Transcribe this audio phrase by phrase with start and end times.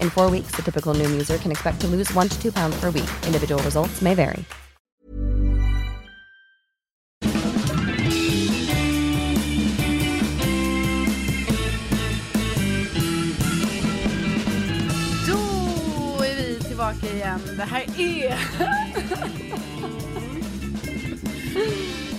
[0.00, 2.78] In four weeks, the typical Noom user can expect to lose one to two pounds
[2.80, 3.08] per week.
[3.26, 4.44] Individual results may vary.
[15.26, 17.40] Då är vi tillbaka igen.
[17.56, 18.38] Det här är...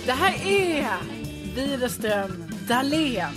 [0.06, 0.86] Det här är
[1.54, 3.30] Widerström Dahlén.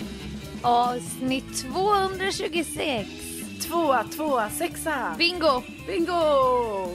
[0.61, 3.32] Avsnitt 226.
[3.61, 5.15] Tvåa, tvåa, sexa.
[5.17, 5.61] Bingo!
[5.87, 6.89] Bingo!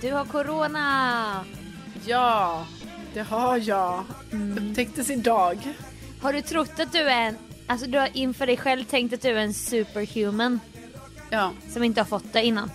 [0.00, 1.44] Du har corona.
[2.06, 2.66] Ja,
[3.14, 4.04] det har jag.
[4.56, 5.58] Upptäcktes idag.
[6.22, 7.36] Har du trott att du är en...
[7.66, 10.60] Alltså du har inför dig själv tänkt att du är en superhuman
[11.30, 12.70] Ja, som inte har fått det innan.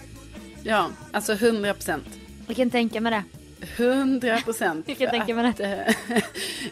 [0.63, 2.05] ja, alltså hundra procent.
[2.47, 3.23] Jag kan tänka mig det.
[3.77, 4.87] Hundra procent.
[4.87, 5.95] Jag kan tänka mig det.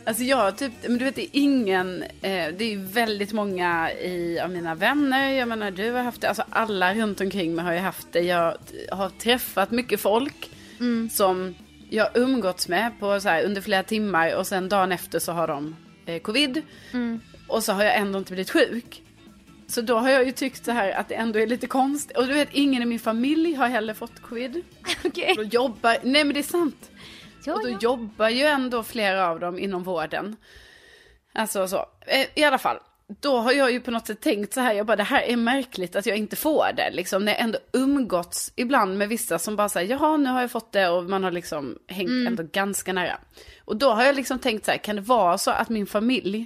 [0.03, 4.39] Alltså jag typ, men du vet det är ingen, eh, det är väldigt många i,
[4.39, 7.73] av mina vänner, jag menar du har haft det, alltså alla runt omkring mig har
[7.73, 8.21] ju haft det.
[8.21, 8.57] Jag
[8.91, 10.49] har träffat mycket folk
[11.11, 11.55] som
[11.89, 15.47] jag umgåtts med på så här, under flera timmar och sen dagen efter så har
[15.47, 15.75] de
[16.05, 16.61] eh, covid.
[17.47, 19.01] Och så har jag ändå inte blivit sjuk.
[19.71, 22.17] Så då har jag ju tyckt så här att det ändå är lite konstigt.
[22.17, 24.63] Och du vet, ingen i min familj har heller fått covid.
[25.05, 25.33] Okej.
[25.37, 26.91] Då jobbar, nej men det är sant.
[27.45, 27.77] Ja, och då ja.
[27.81, 30.35] jobbar ju ändå flera av dem inom vården.
[31.33, 31.85] Alltså så.
[32.07, 32.77] Eh, I alla fall.
[33.21, 35.37] Då har jag ju på något sätt tänkt så här, jag bara det här är
[35.37, 36.91] märkligt att jag inte får det.
[36.91, 40.51] Liksom när jag ändå umgåtts ibland med vissa som bara säger jaha nu har jag
[40.51, 42.27] fått det och man har liksom hängt Mm.
[42.27, 43.17] ändå ganska nära.
[43.65, 46.45] Och då har jag liksom tänkt så här, kan det vara så att min familj,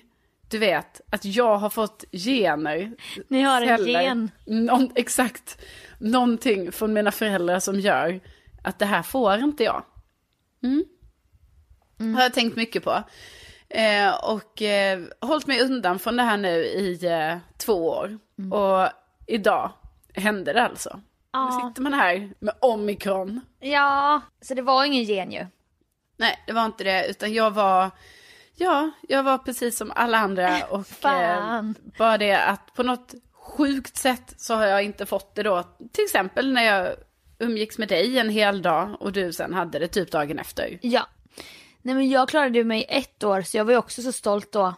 [0.56, 2.92] du vet, att jag har fått gener.
[3.28, 4.32] Ni har en celler, gen.
[4.46, 5.62] Någon, exakt.
[6.00, 8.20] Någonting från mina föräldrar som gör
[8.64, 9.84] att det här får inte jag.
[12.16, 13.04] Har jag tänkt mycket på.
[13.70, 18.18] Eh, och eh, hållit mig undan från det här nu i eh, två år.
[18.52, 18.90] Och
[19.28, 19.72] idag
[20.14, 20.90] hände det alltså.
[20.96, 21.02] Nu
[21.32, 21.68] Ja.
[21.70, 23.42] sitter man här med omikron.
[23.60, 25.46] ja, så det var ingen gen ju.
[26.18, 27.92] Nej, det var inte det, utan jag var,
[28.56, 31.64] ja, jag var precis som alla andra och eh,
[31.98, 36.04] bara det att på något sjukt sätt så har jag inte fått det då, till
[36.04, 36.96] exempel när jag
[37.40, 40.80] umgicks med dig en hel dag och du sen hade det typ dagen efter.
[40.82, 41.08] Ja.
[41.82, 44.74] Nej men jag klarade mig ett år så jag var ju också så stolt då.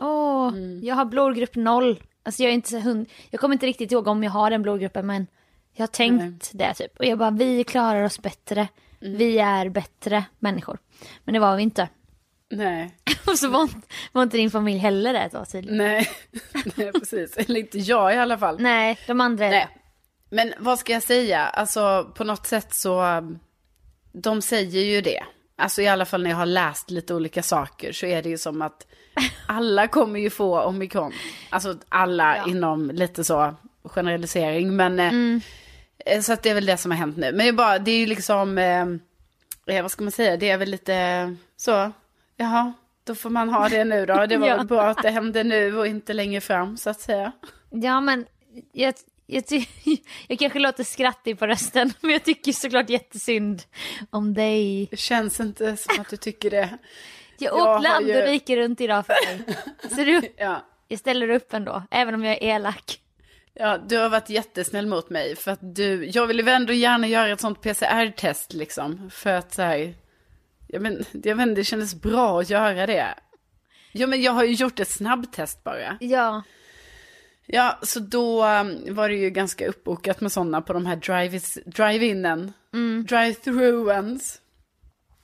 [0.00, 2.02] Åh, jag har blodgrupp noll.
[2.22, 3.08] Alltså jag är inte så hund...
[3.30, 5.26] Jag kommer inte riktigt ihåg om jag har den blodgruppen men
[5.72, 6.98] jag har tänkt det typ.
[6.98, 8.68] Och jag bara, vi klarar oss bättre.
[8.98, 10.78] Vi är bättre människor.
[11.24, 11.88] Men det var vi inte.
[12.50, 12.94] Nej,
[13.26, 13.76] Och så var inte,
[14.12, 15.78] var inte din familj heller det tag tydligen.
[15.78, 16.08] nej,
[16.76, 18.56] nej precis, eller inte jag i alla fall.
[18.60, 19.68] Nej, de andra är Nej.
[20.30, 21.40] Men vad ska jag säga?
[21.46, 23.02] Alltså på något sätt så,
[24.12, 25.22] de säger ju det.
[25.56, 28.38] Alltså i alla fall när jag har läst lite olika saker så är det ju
[28.38, 28.86] som att
[29.46, 31.12] alla kommer ju få omikron.
[31.50, 32.46] Alltså alla Ja.
[32.48, 33.54] inom lite så
[33.84, 34.76] generalisering.
[34.76, 35.40] Men eh, Mm.
[36.06, 37.26] eh, så att det är väl det som har hänt nu.
[37.26, 38.86] Men det är, bara, det är ju liksom, eh,
[39.76, 41.92] eh, vad ska man säga, det är väl lite så,
[42.38, 42.72] jaha,
[43.04, 44.26] då får man ha det nu då.
[44.26, 44.64] Det var Ja.
[44.64, 47.32] bra att det hände nu och inte längre fram så att säga.
[47.70, 48.26] Ja men
[48.72, 48.94] jag,
[49.26, 49.44] jag,
[50.28, 53.62] jag kanske låter skrattig på rösten men jag tycker såklart jättesynd
[54.10, 54.86] om dig.
[54.90, 56.78] Det känns inte som att du tycker det.
[57.38, 59.56] Jag har land ju- och rike runt idag för dig.
[59.90, 60.64] Så du, Ja.
[60.88, 63.00] jag ställer upp ändå, även om jag är elak.
[63.54, 65.36] Ja, du har varit jättesnäll mot mig.
[65.36, 69.10] För att du, jag ville väl ändå gärna göra ett sånt PCR-test liksom.
[69.12, 69.94] För att så här,
[70.68, 73.14] jag men, jag vet inte, det kändes bra att göra det.
[73.92, 75.96] Ja, men jag har ju gjort ett snabbtest bara.
[76.00, 76.42] Ja,
[77.50, 81.62] Ja, så då um, var det ju ganska uppbokat med sådana på de här drive-
[81.66, 82.52] drive-inen.
[83.08, 84.38] Drive-throughens.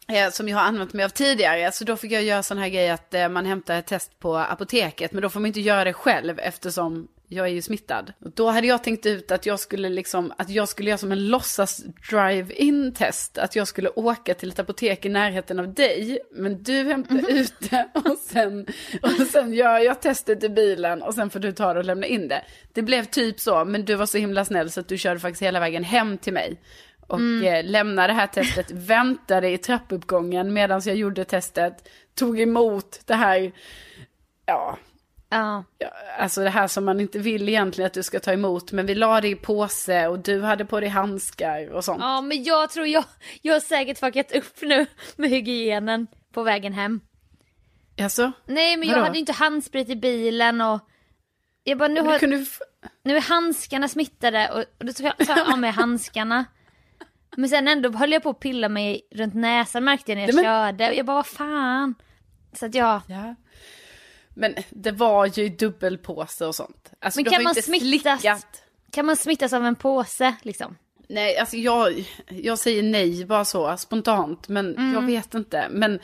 [0.09, 1.73] Eh, som jag har använt mig av tidigare.
[1.73, 4.37] Så då fick jag göra sån här grej att eh, man hämtar ett test på
[4.37, 5.13] apoteket.
[5.13, 8.13] Men då får man inte göra det själv eftersom jag är ju smittad.
[8.25, 11.13] Och då hade jag tänkt ut att jag skulle liksom, att jag skulle göra som
[11.13, 13.39] en låtsas drive-in test.
[13.39, 16.19] Att jag skulle åka till ett apotek i närheten av dig.
[16.33, 18.67] Men du hämtar ut det och sen,
[19.03, 22.07] och sen gör jag testet i bilen och sen får du ta det och lämna
[22.07, 22.45] in det.
[22.73, 25.43] Det blev typ så, men du var så himla snäll så att du körde faktiskt
[25.43, 26.61] hela vägen hem till mig.
[27.07, 31.89] Och eh, lämnade det här testet, väntade i trappuppgången medan jag gjorde testet.
[32.15, 33.53] Tog emot det här,
[34.47, 34.79] ja,
[35.39, 35.65] ja.
[35.79, 35.89] Ja,
[36.19, 38.73] alltså det här som man inte vill egentligen att du ska ta emot.
[38.73, 42.01] Men vi la det i påse och du hade på dig handskar och sånt.
[42.01, 43.05] Ja men jag tror jag,
[43.43, 44.87] jag har säkert fuckat upp nu
[45.17, 47.01] med hygienen på vägen hem.
[48.03, 49.05] Alltså, Nej men jag Vadå?
[49.07, 50.81] hade ju inte handsprit i bilen och
[51.65, 52.45] jag bara nu har, kunde...
[53.05, 56.45] nu är handskarna smittade och, och då tog jag jag av mig handskarna.
[57.37, 60.35] Men sen ändå höll jag på att pilla mig runt näsan märkte jag när jag
[60.35, 61.95] men- körde och jag bara vad fan.
[62.53, 63.35] Så att jag, Ja.
[64.35, 66.93] Men det var ju dubbelpåse och sånt.
[67.01, 68.21] Alltså, Men kan man smittas?
[68.21, 68.63] slickat.
[68.91, 70.77] kan man smittas av en påse liksom?
[71.09, 74.49] Nej, alltså jag, jag säger nej bara så spontant.
[74.49, 74.93] Men Mm.
[74.95, 75.67] jag vet inte.
[75.71, 75.99] Men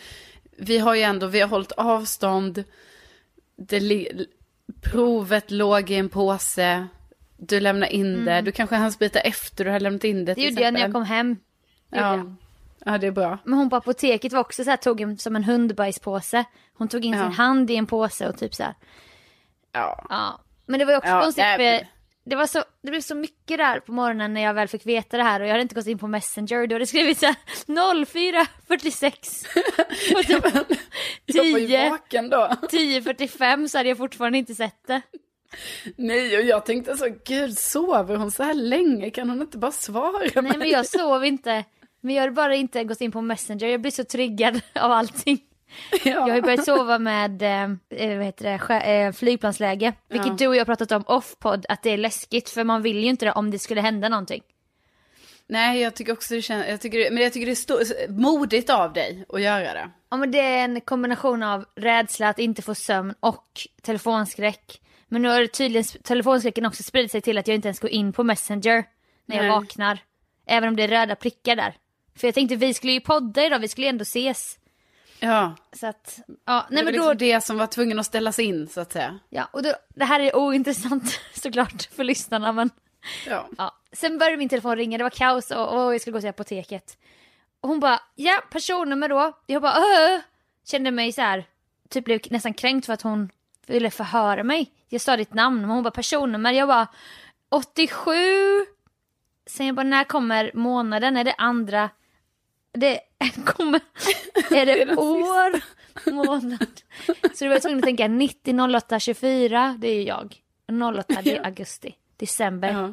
[0.56, 2.64] vi har ju ändå, vi har hållit avstånd.
[3.56, 4.08] Det,
[4.82, 6.86] provet låg i en påse.
[7.36, 8.40] Du lämnar in det.
[8.40, 10.32] Du kanske hann sprita efter du har lämnat in det.
[10.32, 10.34] Mm.
[10.34, 11.36] Det gjorde jag när jag kom hem.
[11.90, 12.36] Ja.
[12.84, 13.38] Ja, det är bra.
[13.44, 16.44] Men hon på apoteket var också så här, tog en, som en hundbajspåse.
[16.74, 17.22] Hon tog in Ja.
[17.22, 18.74] sin hand i en påse och typ så här.
[19.72, 20.06] Ja.
[20.08, 20.40] Ja.
[20.66, 21.86] Men det var ju också Ja, konstigt för
[22.24, 25.16] det, var så, det blev så mycket där på morgonen när jag väl fick veta
[25.16, 26.66] det här och jag hade inte gått in på Messenger.
[26.66, 27.36] Då hade det skrivit så här
[27.66, 29.46] 04.46.
[30.16, 30.44] och typ
[31.26, 32.36] Jag var ju 10, vaken då.
[32.62, 35.00] 10.45 så hade jag fortfarande inte sett det.
[35.96, 39.10] Nej, och jag tänkte så, gud, sover hon så här länge?
[39.10, 41.64] Kan hon inte bara svara Nej men jag sov inte.
[42.00, 43.66] Men jag hade bara inte gått in på Messenger.
[43.68, 45.38] Jag blir så triggad av allting.
[45.92, 45.98] Ja.
[46.04, 49.92] Jag har ju börjat sova med eh, eh, vad heter det, skär- eh, flygplansläge.
[50.08, 50.34] Vilket Ja.
[50.38, 52.48] du och jag har pratat om off-podd, att det är läskigt.
[52.50, 54.42] För man vill ju inte det om det skulle hända någonting.
[55.46, 58.70] Nej, jag tycker också det känns, jag tycker, men jag tycker det är stor, modigt
[58.70, 59.90] av dig att göra det.
[60.10, 63.46] Ja men det är en kombination av rädsla att inte få sömn och
[63.82, 64.80] telefonskräck.
[65.08, 68.12] Men nu har tydligen telefonskräcken också spridit sig till att jag inte ens går in
[68.12, 68.84] på Messenger
[69.26, 69.50] när jag Nej.
[69.50, 69.98] vaknar.
[70.46, 71.74] Även om det är röda prickar där.
[72.20, 74.58] För jag tänkte vi skulle ju podda idag, vi skulle ändå ses.
[75.20, 78.06] Ja, Så att, ja, det nej var men då, liksom det som var tvungen att
[78.06, 79.18] ställas in så att säga.
[79.28, 82.70] ja, och då, det här är ointressant såklart för lyssnarna men
[83.26, 83.48] Ja.
[83.58, 83.76] Ja.
[83.92, 86.98] Sen började min telefon ringa, det var kaos och, och jag skulle gå till apoteket.
[87.60, 89.38] Och hon bara, ja personnummer då.
[89.46, 90.20] Jag bara, öh.
[90.66, 91.44] Kände mig så här,
[91.88, 93.30] typ blev nästan kränkt för att hon
[93.66, 94.70] ville förhöra mig.
[94.88, 96.52] Jag sa ditt namn, men hon bara personnummer.
[96.52, 96.86] Jag bara,
[97.48, 98.12] 87.
[99.46, 101.16] Sen jag bara, när kommer månaden?
[101.16, 101.90] Är det andra?
[102.72, 103.00] Det
[103.44, 103.80] kommer,
[104.50, 105.60] är det år?
[106.10, 106.80] Månad?
[107.34, 110.36] Så då var tvungen att tänka 90 08 24, det är ju jag.
[110.98, 111.94] 08 det är augusti.
[112.16, 112.92] December Ja.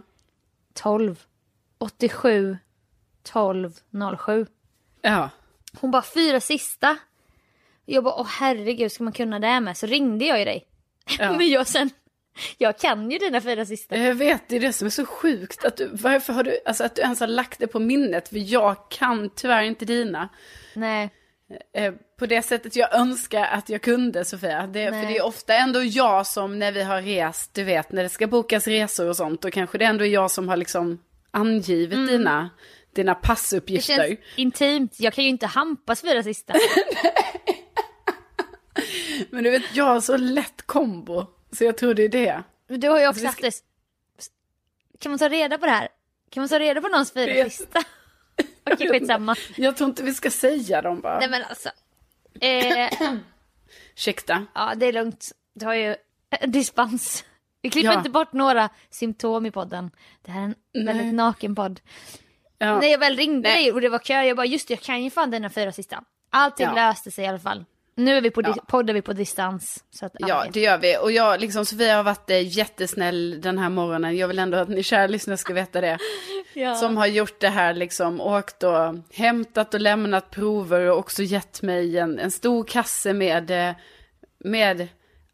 [0.73, 1.23] 12
[1.77, 2.57] 87
[3.23, 3.73] 12
[4.19, 4.45] 07.
[5.01, 5.29] ja.
[5.79, 6.97] Hon bara fyra sista.
[7.85, 9.77] Jag bara åh herregud ska man kunna det här med?
[9.77, 10.65] Så ringde jag ju dig.
[11.19, 11.31] Ja.
[11.37, 11.89] Men jag sen,
[12.57, 13.97] jag kan ju dina fyra sista.
[13.97, 15.65] Jag vet, det är det som är så sjukt.
[15.65, 18.29] Att du, varför har du, alltså att du ens har lagt det på minnet?
[18.29, 20.29] För jag kan tyvärr inte dina.
[20.73, 21.09] Nej.
[21.73, 24.67] Eh, på det sättet jag önskar att jag kunde Sofia.
[24.67, 28.03] Det, för det är ofta ändå jag som när vi har rest, du vet när
[28.03, 29.41] det ska bokas resor och sånt.
[29.41, 30.99] Då kanske det ändå är jag som har liksom
[31.31, 32.49] angivit dina,
[32.93, 33.21] dina Mm.
[33.21, 33.95] Det passuppgifter.
[33.95, 34.99] känns intimt.
[34.99, 36.53] Jag kan ju inte hampas fyra sista.
[39.29, 41.25] Men du vet, jag har så lätt kombo.
[41.51, 42.43] Så jag tror det är det.
[42.67, 43.51] Du har ju också haft det.
[44.99, 45.87] Kan man ta reda på det här?
[46.29, 47.79] Kan man ta reda på någons firalista?
[48.71, 49.35] Okej, skitsamma.
[49.55, 51.19] Jag tror inte vi ska säga dem bara.
[51.19, 51.69] Nej men alltså.
[52.41, 52.91] Eh,
[53.95, 54.45] Ursäkta.
[54.55, 55.31] ja, det är lugnt.
[55.53, 55.95] Du har ju
[56.29, 57.23] eh, dispens.
[57.61, 57.97] Vi klipper Ja.
[57.97, 59.91] inte bort några symptom i podden.
[60.21, 61.79] Det här är en väldigt naken podd.
[62.57, 62.79] Ja.
[62.79, 63.63] När jag väl ringde Nej.
[63.63, 65.71] dig och det var kö, jag bara just det, jag kan ju fan dina fyra
[65.71, 66.03] sista.
[66.29, 66.73] Allting Ja.
[66.75, 67.65] löste sig i alla fall.
[67.97, 68.55] Nu är vi på Ja.
[68.67, 69.83] poddar vi på distans.
[69.91, 70.97] Så att, Ja, det gör vi.
[70.97, 74.17] Och jag, liksom, Sofia har varit eh, jättesnäll den här morgonen.
[74.17, 75.97] Jag vill ändå att ni kära lyssnare ska veta det.
[76.53, 76.75] Ja.
[76.75, 81.61] Som har gjort det här, liksom, åkt och hämtat och lämnat prover och också gett
[81.61, 83.75] mig en, en stor kasse med, eh,
[84.39, 84.87] med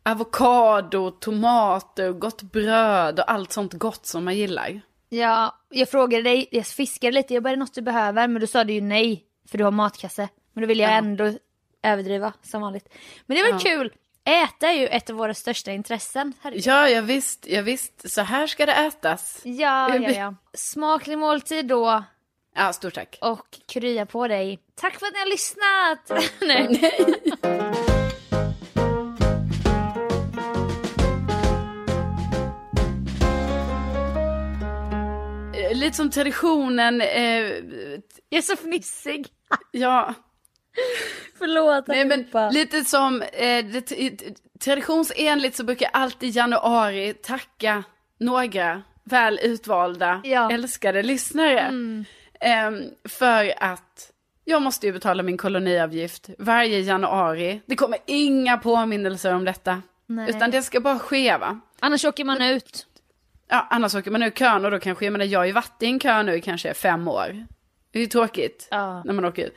[0.03, 4.81] avokado, tomater, gott bröd och allt sånt gott som man gillar.
[5.09, 8.27] Ja, jag frågade dig, jag fiskade lite, jag bara är det något du behöver?
[8.27, 10.29] Men då sa du ju nej, för du har matkasse.
[10.53, 10.95] Men då ville jag Ja.
[10.97, 11.33] ändå
[11.83, 12.89] överdriva som vanligt.
[13.25, 13.59] Men det var Ja.
[13.59, 13.93] kul.
[14.25, 16.33] Äta är ju ett av våra största intressen.
[16.41, 16.65] Herregud.
[16.65, 18.11] Ja, jag visst, jag visst.
[18.11, 19.41] Så här ska det ätas.
[19.43, 20.35] Ja, ja, ja.
[20.53, 22.03] Smaklig måltid då
[22.55, 23.17] Ja, stort tack.
[23.21, 24.59] och krya på dig.
[24.75, 26.31] Tack för att ni har lyssnat!
[26.41, 26.91] nej.
[35.55, 37.41] Eh, Lite som traditionen, eh,
[38.29, 39.27] Jag är så fnissig.
[39.71, 40.13] ja,
[41.37, 42.49] Förlåt Nej, men allihopa.
[42.49, 43.91] lite som eh, det,
[44.59, 47.83] traditionsenligt så brukar jag alltid i januari tacka
[48.19, 50.51] några väl utvalda, Ja.
[50.51, 51.59] älskade lyssnare.
[52.39, 54.11] Ehm, för att
[54.45, 57.61] jag måste ju betala min koloniavgift varje januari.
[57.65, 59.81] Det kommer inga påminnelser om detta.
[60.05, 60.29] Nej.
[60.29, 61.59] Utan det ska bara ske va.
[61.79, 62.85] Annars åker man ut.
[63.49, 65.83] Ja, annars åker man ur kön och då kanske, jag menar jag har ju varit
[65.83, 67.45] i en kö nu i kanske fem år.
[67.91, 69.03] Det är ju tråkigt Ja.
[69.05, 69.55] när man åker ut.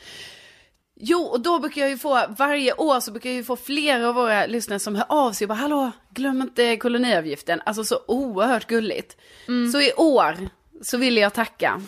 [1.00, 4.08] Jo, och då brukar jag ju få, varje år så brukar jag ju få flera
[4.08, 7.60] av våra lyssnare som hör av sig och bara hallå, glöm inte koloniavgiften.
[7.66, 9.16] Alltså så oerhört gulligt.
[9.72, 10.36] Så i år
[10.82, 11.80] så vill jag tacka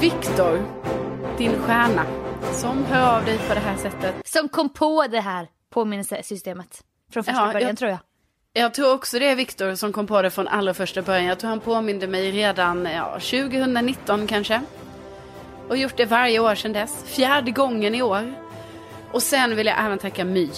[0.00, 0.62] Viktor,
[1.38, 2.06] din stjärna,
[2.52, 4.14] som hör av dig på det här sättet.
[4.28, 6.84] Som kom på det här påminnelsesystemet.
[7.12, 7.98] Från första Ja, början jag- tror jag.
[8.54, 11.24] Jag tror också det är Viktor som kom på det från allra första början.
[11.24, 14.60] Jag tror han påminde mig redan ja, 2019 kanske.
[15.68, 17.04] Och gjort det varje år sedan dess.
[17.06, 18.34] Fjärde gången i år.
[19.12, 20.50] Och sen vill jag även tacka My.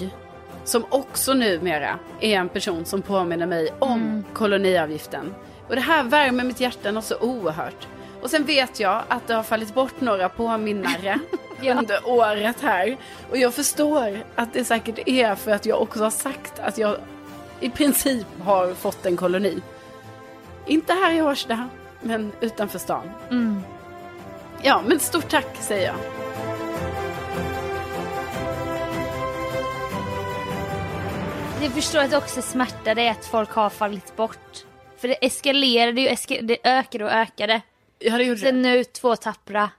[0.65, 5.35] Som också numera är en person som påminner mig om koloniavgiften.
[5.69, 7.87] Och det här värmer mitt hjärta något så oerhört.
[8.23, 11.19] Och sen vet jag att det har fallit bort några påminnare
[11.79, 12.97] under året här.
[13.31, 16.97] Och jag förstår att det säkert är för att jag också har sagt att jag
[17.61, 19.63] i princip har fått en koloni.
[20.67, 21.69] Inte här i Årsta,
[22.01, 23.11] men utanför stan.
[24.65, 25.97] Ja, men stort tack säger jag.
[31.63, 34.65] Jag förstår att det också smärtar dig att folk har fallit bort.
[34.97, 37.61] För det eskalerade ju, eska, det ökade och ökade.
[37.99, 38.69] Ja, det gjorde Sen det.
[38.69, 39.71] nu två tappra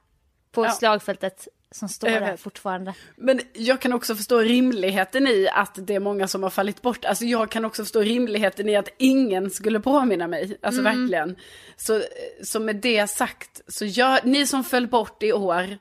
[0.51, 0.69] på Ja.
[0.71, 2.93] slagfältet som står Jag där fortfarande.
[3.15, 7.05] Men jag kan också förstå rimligheten i att det är många som har fallit bort.
[7.05, 10.57] Alltså jag kan också förstå rimligheten i att ingen skulle påminna mig.
[10.61, 11.35] Alltså verkligen.
[11.77, 12.01] Så,
[12.43, 15.77] så med det sagt, så gör, ni som föll bort i år,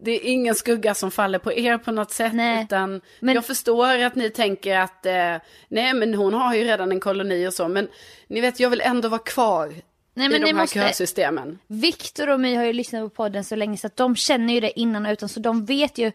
[0.00, 2.34] det är ingen skugga som faller på er på något sätt.
[2.34, 5.36] Nej, Utan men- jag förstår att ni tänker att, eh,
[5.68, 7.68] nej men hon har ju redan en koloni och så.
[7.68, 7.88] Men
[8.28, 9.74] ni vet, jag vill ändå vara kvar
[10.16, 11.58] Nej i men de ni här måste, kösystemen.
[11.66, 14.60] Viktor och My har ju lyssnat på podden så länge så att de känner ju
[14.60, 16.12] det innan och utan så de vet ju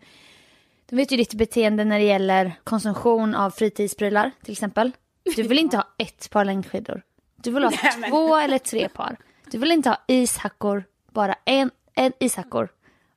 [0.90, 4.92] de vet ju ditt beteende när det gäller konsumtion av fritidsprylar till exempel.
[5.36, 7.02] Du vill inte ha ett par längdskidor.
[7.36, 9.18] Du vill ha Nej, men- två eller tre par.
[9.52, 12.70] Du vill inte ha ishackor, bara en, en ishackor.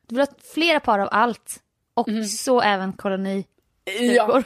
[0.06, 1.60] Du vill ha flera par av allt.
[1.94, 3.44] Och så även koloni.
[4.00, 4.42] Ja.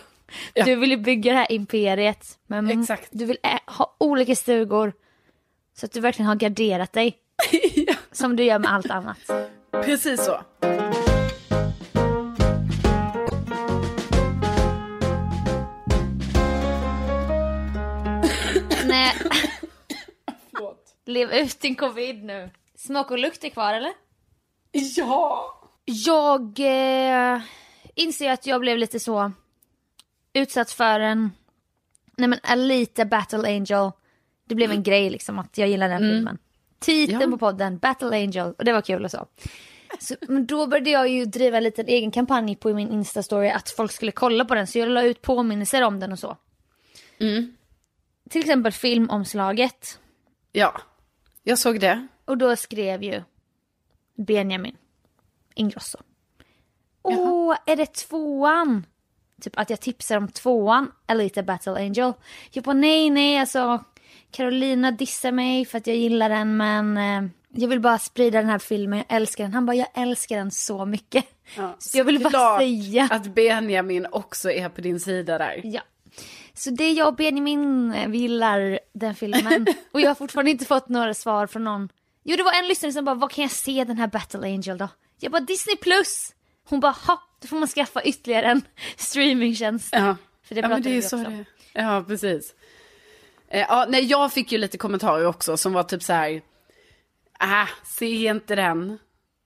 [0.55, 0.65] Ja.
[0.65, 2.39] Du vill ju bygga det här imperiet.
[2.47, 3.09] Men Exakt.
[3.11, 4.93] du vill ha olika stugor.
[5.79, 7.19] Så att du verkligen har garderat dig.
[8.13, 9.19] Som du gör med allt annat.
[9.71, 10.41] Precis så.
[18.87, 19.15] Nej.
[21.07, 22.51] Lev ut din covid nu.
[22.75, 23.93] Smak och lukt är kvar eller?
[24.73, 25.55] Ja.
[25.85, 27.41] Jag eh,
[27.95, 29.33] inser att jag blev lite så
[30.33, 31.31] utsatt för en,
[32.17, 33.91] nej men Alita Battle Angel.
[34.49, 36.39] Det blev en grej liksom att jag gillar den filmen.
[36.79, 37.29] Titeln Ja.
[37.31, 39.27] på podden, Battle Angel, och det var kul och så.
[39.99, 40.15] så.
[40.29, 43.93] Men då började jag ju driva en liten egen kampanj på min Insta-story att folk
[43.93, 46.37] skulle kolla på den så jag la ut påminnelser om den och så.
[48.31, 49.99] Till exempel filmomslaget.
[50.53, 50.81] Ja.
[51.43, 52.07] Jag såg det.
[52.25, 53.23] Och då skrev ju
[54.17, 54.77] Benjamin
[55.55, 55.99] Ingrosso.
[57.03, 58.87] Åh, är det tvåan?
[59.41, 62.13] Typ att jag tipsar om tvåan, Alita Battle Angel.
[62.51, 63.85] Jag bara nej, nej, alltså.
[64.31, 68.51] Carolina dissar mig för att jag gillar den men eh, jag vill bara sprida den
[68.51, 69.53] här filmen, jag älskar den.
[69.55, 71.25] Han bara, jag älskar den så mycket.
[71.57, 73.09] Ja, Så jag vill bara säga.
[73.11, 75.61] att Benjamin också är på din sida där.
[75.65, 75.81] Ja.
[76.55, 79.67] Så det är jag och Benjamin, eh, vi gillar den filmen.
[79.93, 81.89] och jag har fortfarande inte fått några svar från någon.
[82.25, 84.79] Jo det var en lyssnare som bara, vad kan jag se den här Battle Angel
[84.79, 84.89] då?
[85.21, 86.33] Jag bara, Disney plus!
[86.69, 88.63] Hon bara, ha, då får man skaffa ytterligare en
[88.97, 89.89] streamingtjänst.
[89.93, 91.45] Ja, För det ja men det är ju så också det.
[91.73, 92.55] Ja, precis.
[93.51, 96.43] Eh, ja, nej, jag fick ju lite kommentarer också som var typ så här.
[97.39, 98.99] Ah, se inte den.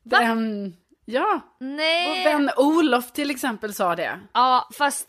[0.03, 0.19] Va?
[0.21, 1.41] Den, ja.
[1.61, 2.11] Nej!
[2.11, 4.21] Och vän Olof till exempel sa det.
[4.33, 5.09] Ja, fast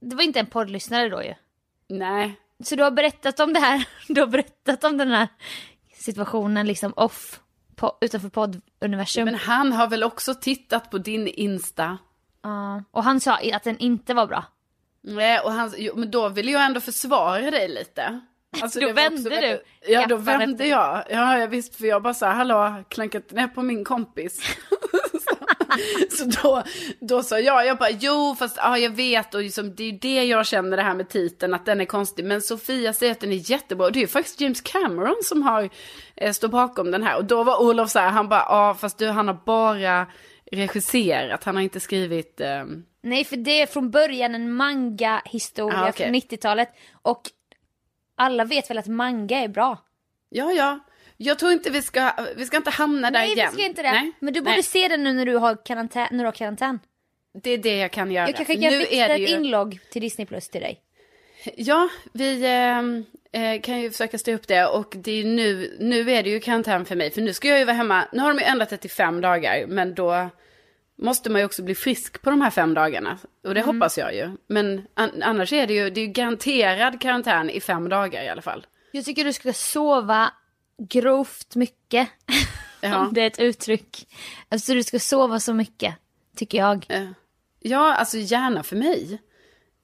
[0.00, 1.34] det var inte en poddlyssnare då ju.
[1.88, 5.28] Nej, Så du har berättat om det här, du har berättat om den här
[5.94, 7.40] situationen liksom off,
[7.76, 9.24] på, utanför podduniversum.
[9.24, 11.98] men han har väl också tittat på din Insta.
[12.42, 12.82] Ja.
[12.90, 14.44] Och han sa att den inte var bra.
[15.06, 18.20] Nej, och han, jo, men då vill jag ändå försvara dig lite.
[18.62, 21.04] Alltså, Då vände du väldigt- Ja, då vände jag.
[21.10, 24.40] Ja, jag visst, för jag bara sa hallå, klankat ner på min kompis.
[25.12, 25.36] så,
[26.16, 26.62] så då,
[27.00, 29.98] då sa jag, jag bara, jo, fast ja, jag vet, och liksom, det är ju
[29.98, 32.24] det jag känner det här med titeln, att den är konstig.
[32.24, 35.42] Men Sofia säger att den är jättebra, och det är ju faktiskt James Cameron som
[35.42, 35.68] har,
[36.16, 37.16] eh, står bakom den här.
[37.16, 40.06] Och då var Olof så här, han bara, ja, fast du, han har bara
[40.52, 42.40] regisserat, han har inte skrivit...
[42.40, 46.06] ehm, Nej, för det är från början en manga-historia Ah, okej.
[46.06, 46.68] från 90-talet.
[47.02, 47.22] Och
[48.16, 49.78] alla vet väl att manga är bra?
[50.28, 50.78] Ja, ja.
[51.16, 53.48] Jag tror inte vi ska, vi ska inte hamna där Nej, igen.
[53.50, 53.92] vi ska inte det.
[53.92, 54.62] Nej, Men du borde nej.
[54.62, 56.08] se den nu när du har karantän.
[56.10, 56.78] När du har karantän.
[57.42, 58.28] Det är det jag kan göra.
[58.28, 59.36] Jag kan För skicka nu ett är det extra ju...
[59.36, 60.80] inlogg till Disney Plus till dig.
[61.56, 64.66] Ja, vi ehm, eh, kan ju försöka styra upp det.
[64.66, 67.10] Och det är nu, nu är det ju karantän för mig.
[67.10, 68.08] För nu ska jag ju vara hemma.
[68.12, 69.66] Nu har de ju ändrat det till fem dagar.
[69.66, 70.28] Men då
[70.98, 73.18] måste man ju också bli frisk på de här fem dagarna.
[73.44, 73.74] Och det Mm.
[73.76, 74.30] hoppas jag ju.
[74.46, 78.28] Men an- annars är det ju, det är ju garanterad karantän i fem dagar i
[78.28, 78.66] alla fall.
[78.92, 80.32] Jag tycker du ska sova
[80.78, 82.08] grovt mycket.
[82.80, 82.98] Ja.
[83.06, 84.08] Om det är ett uttryck.
[84.48, 85.94] Alltså du ska sova så mycket.
[86.36, 86.86] Tycker jag.
[86.88, 87.08] Eh,
[87.60, 89.22] Ja, alltså gärna för mig.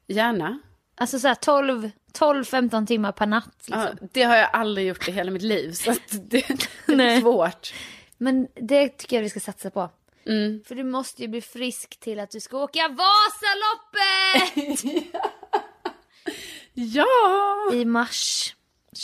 [0.06, 0.58] Gärna.
[0.94, 3.54] Alltså 12, 12-15 timmar per natt.
[3.66, 3.80] Liksom.
[4.00, 5.72] Ja, det har jag aldrig gjort i hela mitt liv.
[5.72, 6.46] Så det,
[6.86, 7.74] det är svårt.
[8.18, 9.90] Men det tycker jag vi ska satsa på.
[10.26, 10.62] Mm.
[10.66, 14.82] För du måste ju bli frisk till att du ska åka Vasaloppet!
[16.74, 17.70] Ja!
[17.74, 18.54] I mars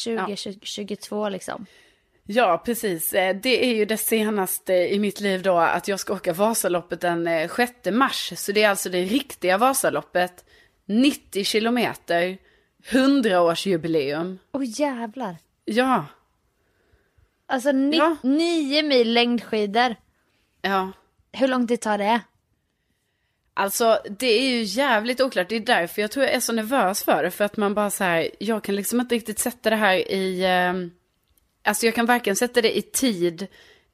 [0.05, 1.67] 2022 liksom.
[2.31, 3.13] Ja, precis.
[3.15, 7.01] Eh, Det är ju det senaste i mitt liv då att jag ska åka Vasaloppet
[7.01, 8.33] den eh, 6 mars.
[8.37, 10.45] Så det är alltså det riktiga Vasaloppet.
[10.87, 12.39] 90 kilometer,
[12.91, 14.39] 100-årsjubileum.
[14.53, 15.37] Åh jävlar.
[15.65, 16.07] Ja,
[17.51, 18.17] Alltså ni- Ja.
[18.23, 19.97] nio mil längdskidor.
[20.63, 20.93] ja.
[21.33, 22.21] Hur lång tid tar det?
[23.55, 25.49] Alltså det är ju jävligt oklart.
[25.49, 27.31] Det är därför jag tror jag är så nervös för det.
[27.31, 30.45] För att man bara så här, jag kan liksom inte riktigt sätta det här i,
[30.45, 30.91] eh,
[31.71, 33.47] alltså jag kan varken sätta det i tid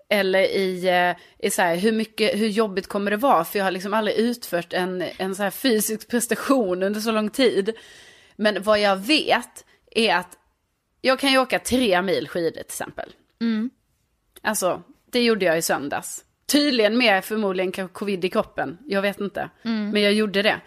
[0.08, 3.44] eller i, eh, i så här, hur mycket, hur jobbigt kommer det vara?
[3.44, 7.30] För jag har liksom aldrig utfört en, en så här fysisk prestation under så lång
[7.30, 7.74] tid.
[8.36, 10.38] Men vad jag vet är att
[11.00, 13.12] jag kan ju åka tre mil skidor till exempel.
[14.42, 16.24] Alltså, det gjorde jag i söndags.
[16.46, 18.78] Tydligen med förmodligen covid i kroppen.
[18.86, 19.50] Jag vet inte.
[19.62, 20.60] Men jag gjorde det.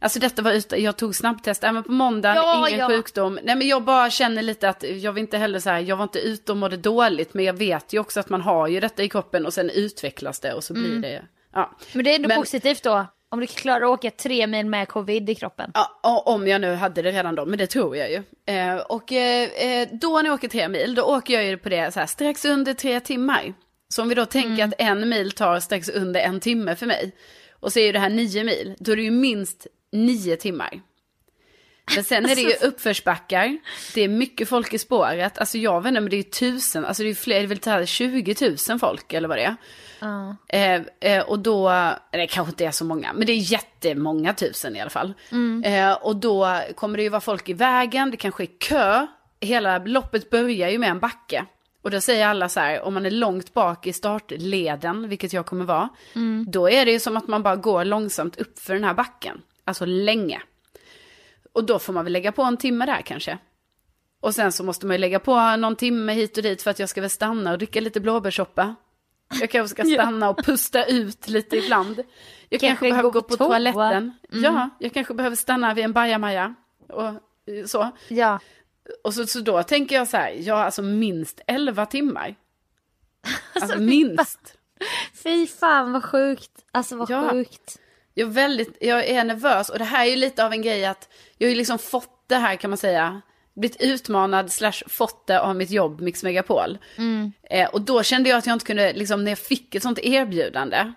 [0.00, 2.88] Alltså detta var ute, jag tog snabbtest även på måndagen, Ja, ingen ja.
[2.88, 3.38] sjukdom.
[3.42, 6.02] Nej men jag bara känner lite att jag vill inte heller så här, jag var
[6.02, 7.34] inte ute och mådde dåligt.
[7.34, 10.40] Men jag vet ju också att man har ju detta i kroppen och sen utvecklas
[10.40, 11.22] det och så blir det,
[11.54, 11.76] ja.
[11.92, 13.06] Men det är ändå Men- positivt då.
[13.30, 15.70] Om du klarar att åka tre mil med covid i kroppen.
[15.74, 18.22] Ja, om jag nu hade det redan då, men det tror jag ju.
[18.54, 21.68] Eh, och eh, eh, då när jag åker tre mil, då åker jag ju på
[21.68, 23.54] det så här, strax under tre timmar.
[23.88, 27.12] Så om vi då tänker att en mil tar strax under en timme för mig.
[27.60, 30.80] Och så är ju det här nio mil, då är det ju minst nio timmar.
[31.94, 33.58] Men sen är det ju uppförsbackar,
[33.94, 35.38] det är mycket folk i spåret.
[35.38, 37.46] Alltså jag vet inte, men det är ju tusen, alltså det är fler, det är
[37.46, 39.56] väl så här 20 000 folk eller vad det är.
[40.00, 40.36] Ja.
[40.48, 44.76] Eh, eh, och då, det kanske inte är så många, men det är jättemånga tusen
[44.76, 45.14] i alla fall.
[45.64, 49.06] Eh, och då kommer det ju vara folk i vägen, det kanske är kö.
[49.40, 51.44] Hela loppet börjar ju med en backe.
[51.82, 55.46] Och då säger alla så här, om man är långt bak i startleden, vilket jag
[55.46, 55.88] kommer vara,
[56.46, 59.42] då är det ju som att man bara går långsamt upp för den här backen.
[59.64, 60.42] Alltså länge.
[61.52, 63.38] Och då får man väl lägga på en timme där kanske.
[64.20, 66.78] Och sen så måste man ju lägga på någon timme hit och dit för att
[66.78, 68.74] jag ska väl stanna och dricka lite blåbärssoppa.
[69.40, 72.02] Jag kanske ska stanna och pusta ut lite ibland.
[72.48, 73.46] Jag kanske, Kanske behöver gå på på toa.
[73.46, 74.12] toaletten.
[74.30, 76.54] Ja, jag kanske behöver stanna vid en bajamaja.
[76.88, 77.14] Och
[77.68, 77.90] så.
[78.08, 78.38] Ja.
[79.04, 82.34] Och så, så då tänker jag så här, ja alltså minst 11 timmar.
[83.60, 84.54] Alltså minst.
[85.22, 86.50] Fy fan vad sjukt.
[86.72, 87.30] Alltså vad Ja.
[87.30, 87.78] sjukt.
[88.14, 90.84] Jag är, väldigt, jag är nervös och det här är ju lite av en grej
[90.86, 93.20] att jag har ju liksom fått det här kan man säga
[93.54, 96.78] blivit utmanad slash fått det av mitt jobb Mix Megapol.
[97.50, 99.98] Eh, och då kände jag att jag inte kunde, liksom när jag fick ett sånt
[99.98, 100.92] erbjudande,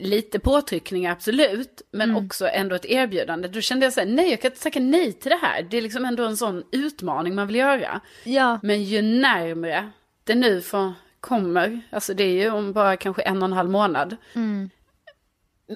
[0.00, 3.48] lite påtryckningar absolut, men också ändå ett erbjudande.
[3.48, 5.62] Då kände jag så här, nej jag kan inte tacka nej till det här.
[5.62, 8.00] Det är liksom ändå en sån utmaning man vill göra.
[8.24, 8.60] Ja.
[8.62, 9.90] Men ju närmre
[10.24, 13.70] det nu får, kommer, alltså det är ju om bara kanske en och en halv
[13.70, 14.16] månad.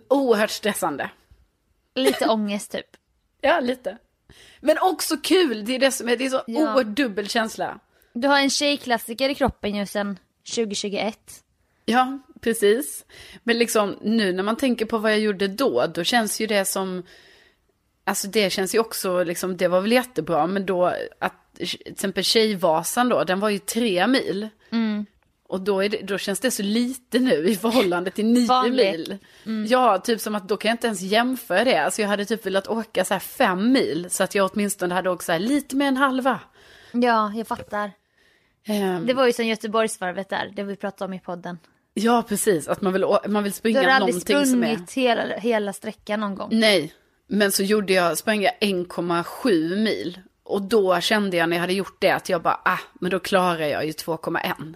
[0.09, 1.11] Oerhört stressande.
[1.95, 2.87] Lite ångest typ.
[3.41, 3.99] Ja, lite.
[4.61, 6.61] Men också kul, det är det som är, det är så Ja.
[6.61, 7.79] oerhört dubbel känsla.
[8.13, 10.19] Du har en tjejklassiker i kroppen ju sen
[10.55, 11.19] 2021.
[11.89, 13.05] Ja, precis.
[13.43, 16.65] Men liksom nu när man tänker på vad jag gjorde då, då känns ju det
[16.65, 17.03] som,
[18.05, 22.25] alltså det känns ju också liksom, det var väl jättebra, men då att till exempel
[22.25, 24.49] Tjejvasan då, den var ju tre mil.
[25.49, 29.09] Och då, det, då känns det så lite nu i förhållande till nio Vanligt.
[29.45, 29.67] mil.
[29.69, 31.77] Ja, typ som att då kan jag inte ens jämföra det.
[31.77, 35.11] Alltså jag hade typ velat åka så här fem mil, så att jag åtminstone hade
[35.11, 36.41] åkt så här lite mer än halva.
[36.93, 37.93] Ja, jag fattar.
[38.67, 41.59] Ehm, Det var ju som Göteborgsvarvet där, det vi pratade om i podden.
[41.99, 42.69] Ja, precis.
[42.69, 44.75] Att man vill, man vill Du springa har aldrig någonting som är...
[44.75, 46.49] sprungit hela, hela sträckan någon gång.
[46.53, 46.95] Nej,
[47.27, 50.21] men så gjorde jag, sprang jag 1,7 mil.
[50.43, 53.19] Och då kände jag när jag hade gjort det att jag bara, ah, men då
[53.19, 54.75] klarar jag ju 2,1.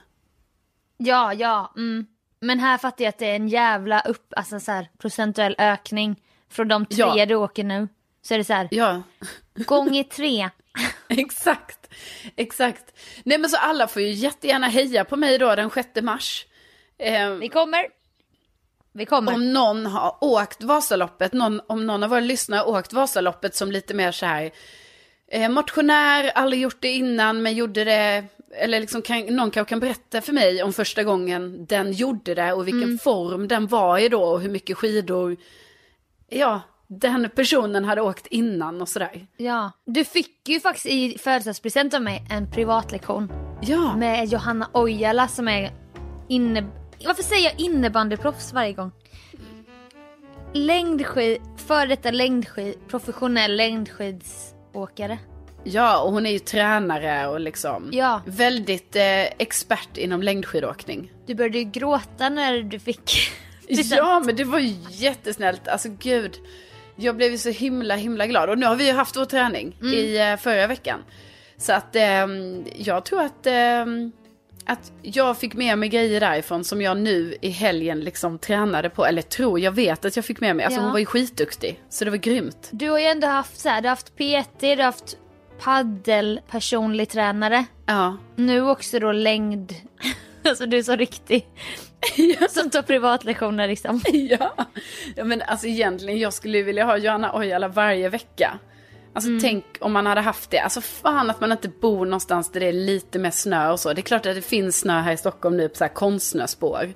[0.96, 1.72] Ja, ja.
[1.76, 2.06] Mm.
[2.40, 6.16] Men här fattar jag att det är en jävla upp, alltså så här, procentuell ökning
[6.50, 7.26] från de tre Ja.
[7.26, 7.88] du åker nu.
[8.22, 9.02] Så är det så här, Ja,
[9.54, 10.48] gånger tre.
[11.08, 11.94] exakt.
[12.36, 12.98] Exakt.
[13.24, 16.46] Nej men så alla får ju jättegärna heja på mig då den 6 mars.
[17.00, 17.86] Eh, Vi kommer.
[18.92, 19.34] Vi kommer.
[19.34, 23.72] om någon har åkt Vasaloppet, någon, om någon av våra lyssnare har åkt Vasaloppet som
[23.72, 24.50] lite mer så här
[25.28, 28.24] eh, motionär, aldrig gjort det innan men gjorde det,
[28.58, 32.52] eller liksom kan, någon kanske kan berätta för mig om första gången den gjorde det
[32.52, 35.36] och vilken form den var i då och hur mycket skidor,
[36.28, 39.26] ja, den personen hade åkt innan och sådär.
[39.36, 39.72] Ja.
[39.84, 43.32] Du fick ju faktiskt i födelsedagspresent av mig en privatlektion
[43.62, 45.72] Ja, med Johanna Ojala som är
[46.28, 46.79] inne...
[47.04, 48.90] Varför säger jag innebandyproffs varje gång?
[50.52, 55.18] Längdskid, före detta längdskid, professionell längdskidsåkare.
[55.64, 58.22] ja, och hon är ju tränare och liksom Ja.
[58.26, 59.02] väldigt eh,
[59.38, 61.12] expert inom längdskidåkning.
[61.26, 63.12] Du började ju gråta när du fick.
[63.72, 65.68] Ja, men det var ju jättesnällt.
[65.68, 66.36] Alltså gud.
[66.96, 68.50] Jag blev ju så himla, himla glad.
[68.50, 71.04] Och nu har vi ju haft vår träning i eh, förra veckan.
[71.56, 74.12] Så att ehm, jag tror att, ehm,
[74.66, 79.06] att jag fick med mig grejer därifrån som jag nu i helgen liksom tränade på.
[79.06, 80.64] Eller tror, jag vet att jag fick med mig.
[80.64, 80.84] Alltså Ja.
[80.84, 81.80] hon var ju skitduktig.
[81.88, 82.68] Så det var grymt.
[82.70, 85.16] Du har ju ändå haft så här, du har haft PT, du har haft
[85.64, 87.64] paddel personlig tränare.
[87.86, 88.16] Ja.
[88.36, 89.74] Nu också då längd.
[90.44, 91.46] Alltså du är så riktig.
[92.50, 94.00] Som tar privatlektioner liksom.
[94.12, 94.54] ja.
[95.16, 98.58] ja, men alltså egentligen jag skulle vilja ha Johanna Ojala varje vecka.
[99.12, 100.58] Alltså tänk om man hade haft det.
[100.58, 103.92] Alltså fan att man inte bor någonstans där det är lite mer snö och så.
[103.92, 106.92] Det är klart att det finns snö här i Stockholm nu på så här konstsnöspår.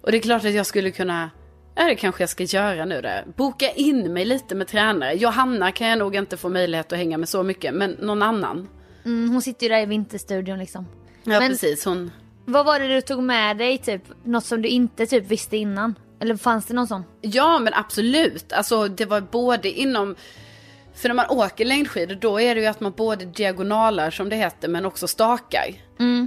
[0.00, 1.30] Och det är klart att jag skulle kunna,
[1.74, 3.24] ja det kanske jag ska göra nu där.
[3.36, 5.14] Boka in mig lite med tränare.
[5.14, 8.68] Johanna kan jag nog inte få möjlighet att hänga med så mycket, men någon annan.
[9.04, 10.86] Mm, hon sitter ju där i vinterstudion liksom.
[11.24, 12.10] Ja Men- precis, hon.
[12.46, 14.02] Vad var det du tog med dig typ?
[14.24, 15.94] Något som du inte typ visste innan?
[16.20, 17.04] Eller fanns det någon sån?
[17.20, 20.16] Ja men absolut, alltså det var både inom
[20.94, 24.36] för när man åker längdskidor då är det ju att man både diagonalar som det
[24.36, 25.66] heter men också stakar.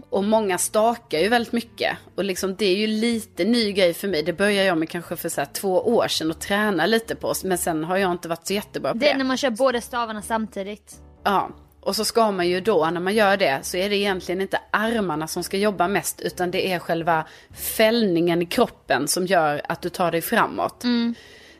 [0.10, 1.98] Och många stakar ju väldigt mycket.
[2.16, 4.24] Och liksom det är ju lite ny grej för mig.
[4.24, 7.34] Det började jag med kanske för så två år sedan och träna lite på.
[7.44, 9.82] Men sen har jag inte varit så jättebra på Det är när man kör båda
[9.82, 10.96] stavarna samtidigt.
[11.24, 11.50] Ja,
[11.82, 14.60] och så ska man ju då, när man gör det, så är det egentligen inte
[14.72, 19.82] armarna som ska jobba mest, utan det är själva fällningen i kroppen som gör att
[19.82, 20.84] du tar dig framåt.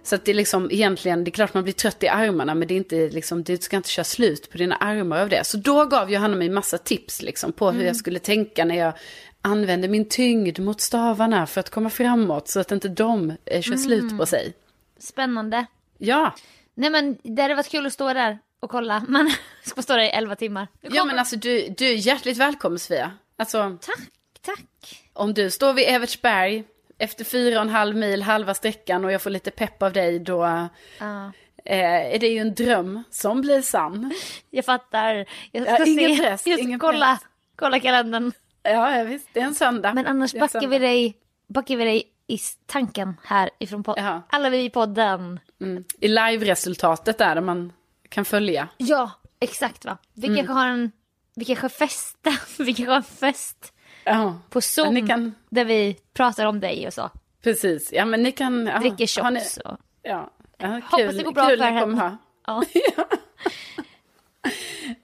[0.08, 2.68] Så att det är liksom egentligen, det är klart man blir trött i armarna, men
[2.68, 5.48] det är inte liksom, du ska inte köra slut på dina armar av det.
[5.48, 8.94] Så då gav Johanna mig massa tips liksom på hur jag skulle tänka när jag
[9.42, 13.76] använde min tyngd mot stavarna för att komma framåt, så att inte de eh, kör
[13.76, 14.54] slut på sig.
[15.00, 15.66] Spännande.
[15.98, 16.36] Ja,
[16.76, 19.06] Nej men det hade varit kul att stå där och kolla.
[19.08, 19.32] Man
[19.64, 20.68] ska stå där i 11 timmar.
[20.82, 23.12] Ja men alltså du, du är hjärtligt välkommen Sofia.
[23.38, 24.00] Alltså, Tack,
[24.42, 25.04] tack.
[25.14, 26.64] Om du står vid Evertsberg
[26.98, 30.20] efter fyra och en halv mil, halva sträckan och jag får lite pepp av dig,
[30.20, 30.68] då
[31.00, 31.32] Ja.
[31.66, 34.14] eh, är det ju en dröm som blir sann.
[34.50, 35.26] Jag fattar.
[35.52, 36.24] Jag ska Ja, ingen se.
[36.24, 37.30] press, Jag ska kolla, press.
[37.56, 38.32] kolla kalendern.
[38.64, 39.94] Ja, ja, visst, det är en söndag.
[39.94, 44.06] Men annars backar vi dig, backar vi dig i tanken här ifrån podden.
[44.06, 44.22] Jaha.
[44.30, 45.40] Alla vi i podden.
[45.62, 45.84] Mm.
[46.00, 47.74] I live-resultatet där, där man
[48.10, 48.68] kan följa.
[48.78, 49.98] Ja, exakt va.
[50.14, 50.92] Vi kanske har en,
[51.36, 53.74] vi kanske festar, vi kanske har en fest
[54.08, 55.08] Ja, på Zoom.
[55.08, 57.10] Kan- Där vi pratar om dig och så.
[57.44, 57.94] precis.
[57.94, 58.68] Ja, men ni kan...
[58.68, 59.78] Ja, Dricker har ni- shots och...
[60.04, 62.18] Ja, ja Hoppas det går bra kul för henne.
[62.48, 62.64] Ja.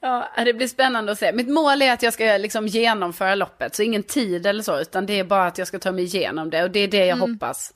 [0.02, 1.34] Ja, det blir spännande att se.
[1.34, 5.06] Mitt mål är att jag ska liksom genomföra loppet, så ingen tid eller så, utan
[5.06, 6.64] det är bara att jag ska ta mig igenom det.
[6.64, 7.74] Och det är det jag hoppas.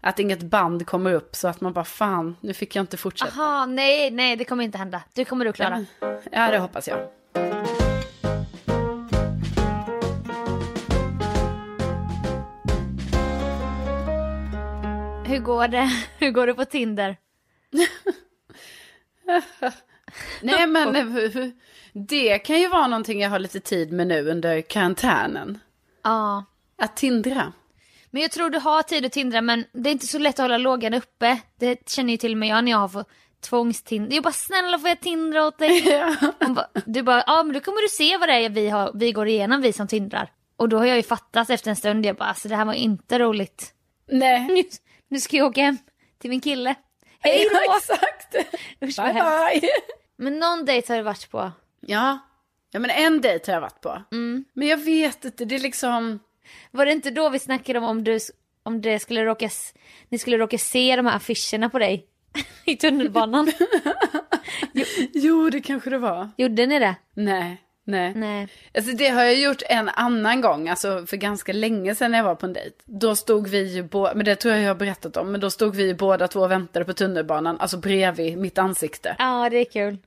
[0.00, 3.32] Att inget band kommer upp så att man bara, fan, nu fick jag inte fortsätta.
[3.42, 5.02] Aha, nej, nej, det kommer inte hända.
[5.14, 5.84] Det kommer du klara.
[6.32, 6.98] Ja, det hoppas jag.
[15.40, 15.90] Går det?
[16.18, 17.16] Hur går det på Tinder?
[20.42, 21.12] Nej, men
[21.92, 25.58] det kan ju vara någonting jag har lite tid med nu under karantänen.
[26.02, 26.44] Ja.
[26.78, 27.52] Att tindra.
[28.10, 30.44] Men jag tror du har tid att tindra men det är inte så lätt att
[30.44, 31.38] hålla lågan uppe.
[31.58, 33.08] Det känner ju till och med jag när jag har fått
[33.40, 34.14] tvångstindra.
[34.14, 35.82] Jag bara snälla får jag tindra åt dig?
[36.48, 39.12] Bara, du bara ja men då kommer du se vad det är vi, har, vi
[39.12, 40.30] går igenom vi som tindrar.
[40.56, 42.72] Och då har jag ju fattat efter en stund, jag bara alltså det här var
[42.72, 43.72] inte roligt.
[44.08, 44.68] Nej.
[45.10, 45.78] Nu, ska jag åka hem
[46.18, 46.74] till min kille.
[47.20, 47.58] Hej då!
[47.66, 48.34] Ja, exakt.
[48.82, 49.70] Usch, Bye bye.
[50.16, 51.52] Men någon dejt har du varit på.
[51.80, 52.18] Ja.
[52.70, 54.02] ja, men en dejt har jag varit på.
[54.52, 56.18] Men jag vet inte, det är liksom...
[56.70, 58.18] Var det inte då vi snackade om om du
[58.62, 59.50] om det skulle råka,
[60.08, 62.06] ni skulle råka se de här affischerna på dig
[62.64, 63.52] i tunnelbanan?
[65.12, 66.30] Jo, det kanske det var.
[66.36, 66.94] Gjorde ni det?
[67.14, 68.12] Nej, nej.
[68.14, 68.48] Nej.
[68.74, 72.24] Alltså det har jag gjort en annan gång, alltså för ganska länge sedan när jag
[72.24, 72.76] var på en dejt.
[72.84, 75.50] Då stod vi ju båda, men det tror jag jag har berättat om, men då
[75.50, 79.16] stod vi båda två och väntade på tunnelbanan, alltså bredvid mitt ansikte.
[79.18, 79.98] Ja, det är kul.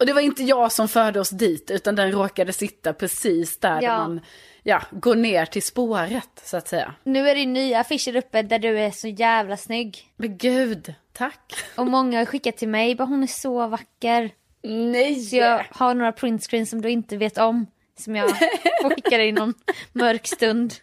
[0.00, 3.82] Och det var inte jag som förde oss dit, utan den råkade sitta precis där,
[3.82, 3.90] Ja.
[3.90, 4.20] där man
[4.62, 6.94] ja, går ner till spåret, så att säga.
[7.04, 10.08] Nu är det nya affischer uppe där du är så jävla snygg.
[10.16, 11.54] Men gud, tack.
[11.76, 14.30] Och många har skickat till mig, bara hon är så vacker.
[14.62, 15.20] Nej!
[15.20, 17.66] Så jag har några printscreens som du inte vet om.
[17.98, 18.28] Som jag
[18.82, 19.54] får skicka dig någon
[19.92, 20.74] mörk stund.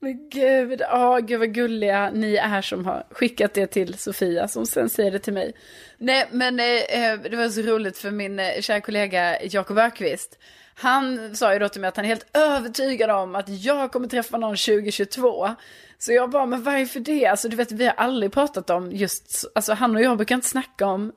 [0.00, 4.66] Men gud, åh gud vad gulliga ni är som har skickat det till Sofia som
[4.66, 5.52] sen säger det till mig.
[5.98, 10.38] Nej men eh, eh, det var så roligt för min eh, kära kollega Jakob Ökvist.
[10.74, 14.08] Han sa ju då till mig att han är helt övertygad om att jag kommer
[14.08, 15.48] träffa någon 2022.
[15.98, 17.26] Så jag bara, men varför det?
[17.26, 20.48] Alltså du vet, vi har aldrig pratat om just, alltså han och jag brukar inte
[20.48, 21.12] snacka om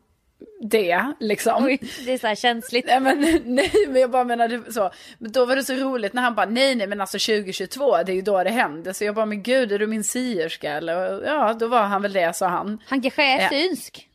[0.61, 1.65] det liksom.
[1.65, 2.85] Oj, det är så här känsligt.
[2.87, 4.91] Nej men, nej men jag bara menade så.
[5.17, 8.11] Men då var det så roligt när han bara nej nej men alltså 2022 det
[8.11, 8.93] är ju då det händer.
[8.93, 11.23] Så jag bara men gud är du min sierska eller?
[11.25, 12.81] Ja då var han väl det sa han.
[12.85, 13.49] Han kanske är Ja.
[13.49, 14.05] synsk.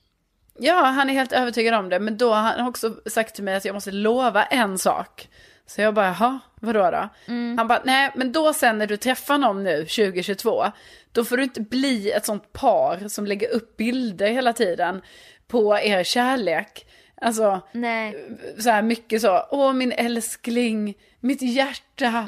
[0.58, 2.00] Ja han är helt övertygad om det.
[2.00, 5.28] Men då har han också sagt till mig att jag måste lova en sak.
[5.66, 7.09] Så jag bara jaha vadå då?
[7.57, 10.64] Han bara nej men då sen när du träffar någon nu 2022.
[11.12, 15.03] Då får du inte bli ett sånt par som lägger upp bilder hela tiden
[15.46, 16.87] på er kärlek.
[17.20, 18.29] Alltså Nej.
[18.59, 22.27] så här mycket så, åh min älskling, mitt hjärta,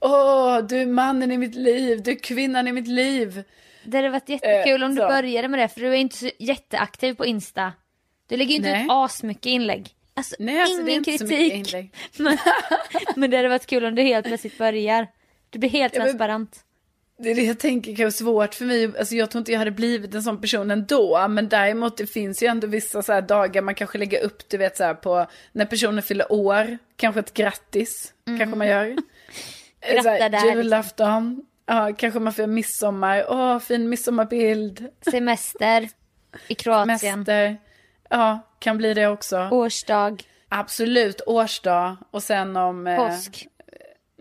[0.00, 3.42] åh du är mannen i mitt liv, du är kvinnan i mitt liv.
[3.84, 5.08] Det hade varit jättekul Eh, om du så.
[5.08, 7.72] började med det för du är inte så jätteaktiv på Insta.
[8.28, 8.84] Du lägger ju inte Nej.
[8.84, 9.88] ut asmycket inlägg.
[10.20, 11.74] Alltså, Nej, alltså, ingen kritik.
[12.18, 12.38] Men,
[13.16, 15.06] men det hade varit kul om du helt plötsligt börjar.
[15.50, 16.64] Du blir helt Ja, men- transparent.
[17.18, 19.58] Det är det jag tänker kan vara svårt för mig, alltså jag tror inte jag
[19.58, 23.62] hade blivit en sån person ändå, men däremot det finns ju ändå vissa så dagar
[23.62, 27.34] man kanske lägger upp, du vet så här på, när personen fyller år, kanske ett
[27.34, 28.96] grattis, kanske man gör.
[29.82, 30.56] Eh, så Gratta här, där, liksom.
[30.56, 35.88] Julafton, ja kanske man får midsommar, åh fin midsommarbild, Semester
[36.48, 37.18] i Kroatien.
[37.18, 37.56] Mäster.
[38.10, 39.48] Ja, kan bli det också.
[39.50, 40.22] Årsdag.
[40.48, 41.96] Absolut, årsdag.
[42.10, 42.86] Och sen om...
[42.86, 43.46] eh, Påsk.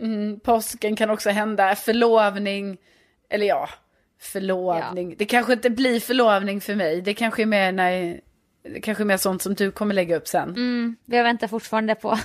[0.01, 1.75] Mm, påsken kan också hända.
[1.75, 2.77] Förlovning.
[3.29, 3.69] Eller ja,
[4.21, 5.15] förlovning.
[5.17, 7.01] Det kanske inte blir förlovning för mig.
[7.01, 8.21] Det kanske är mer när...
[8.63, 10.49] Det kanske är mer sånt som du kommer lägga upp sen.
[10.49, 12.17] Mm, jag väntar fortfarande på.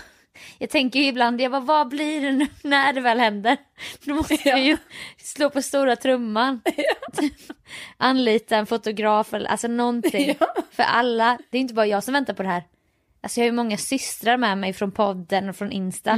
[0.58, 3.56] Jag tänker ju ibland, jag bara, vad blir det nu när det väl händer?
[4.04, 4.76] Då måste jag ju
[5.18, 6.60] slå på stora trumman.
[7.96, 10.34] Anlita en fotograf eller alltså någonting.
[10.70, 12.62] För alla, det är inte bara jag som väntar på det här.
[13.20, 16.14] Alltså jag har ju många systrar med mig från podden och från Insta.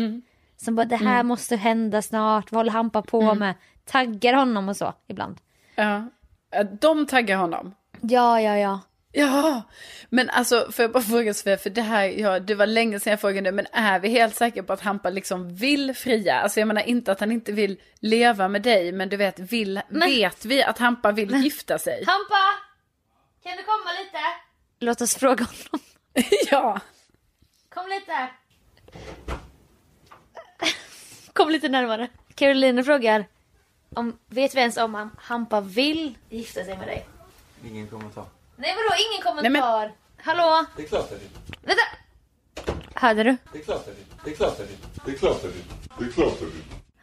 [0.56, 3.54] Som bara, det här måste hända snart, vad håller Hampa på med?
[3.84, 5.36] Taggar honom och så ibland.
[5.74, 6.10] Ja.
[6.50, 7.74] Ja, De taggar honom.
[8.00, 8.80] Ja, ja, ja.
[9.18, 9.62] Ja,
[10.08, 13.10] men alltså får jag bara fråga Sofia, för det här, ja, det var länge sedan
[13.10, 16.40] jag frågade men är vi helt säkra på att Hampa liksom vill fria?
[16.40, 19.80] Alltså jag menar inte att han inte vill leva med dig, men du vet, vill,
[19.88, 22.04] vet vi att Hampa vill gifta sig?
[22.06, 22.54] Hampa!
[23.42, 24.18] Kan du komma lite?
[24.78, 25.86] Låt oss fråga honom.
[26.50, 26.80] ja.
[27.68, 28.28] Kom lite.
[31.32, 32.08] Kom lite närmare.
[32.34, 33.24] Caroline frågar
[33.94, 37.06] om, vet vi ens om han, Hampa vill gifta sig med dig?
[37.64, 38.35] Ingen kommentar.
[38.56, 39.50] Nej vadå ingen kommentar?
[39.50, 40.66] Nej, men- Hallå?
[40.76, 41.82] Det är klart att det Vänta!
[42.94, 43.36] Hörde du?
[43.52, 43.92] Det är klart att det
[44.24, 44.66] Det är klart att det
[45.04, 45.48] Det är klart att det
[45.98, 46.46] Det är klart det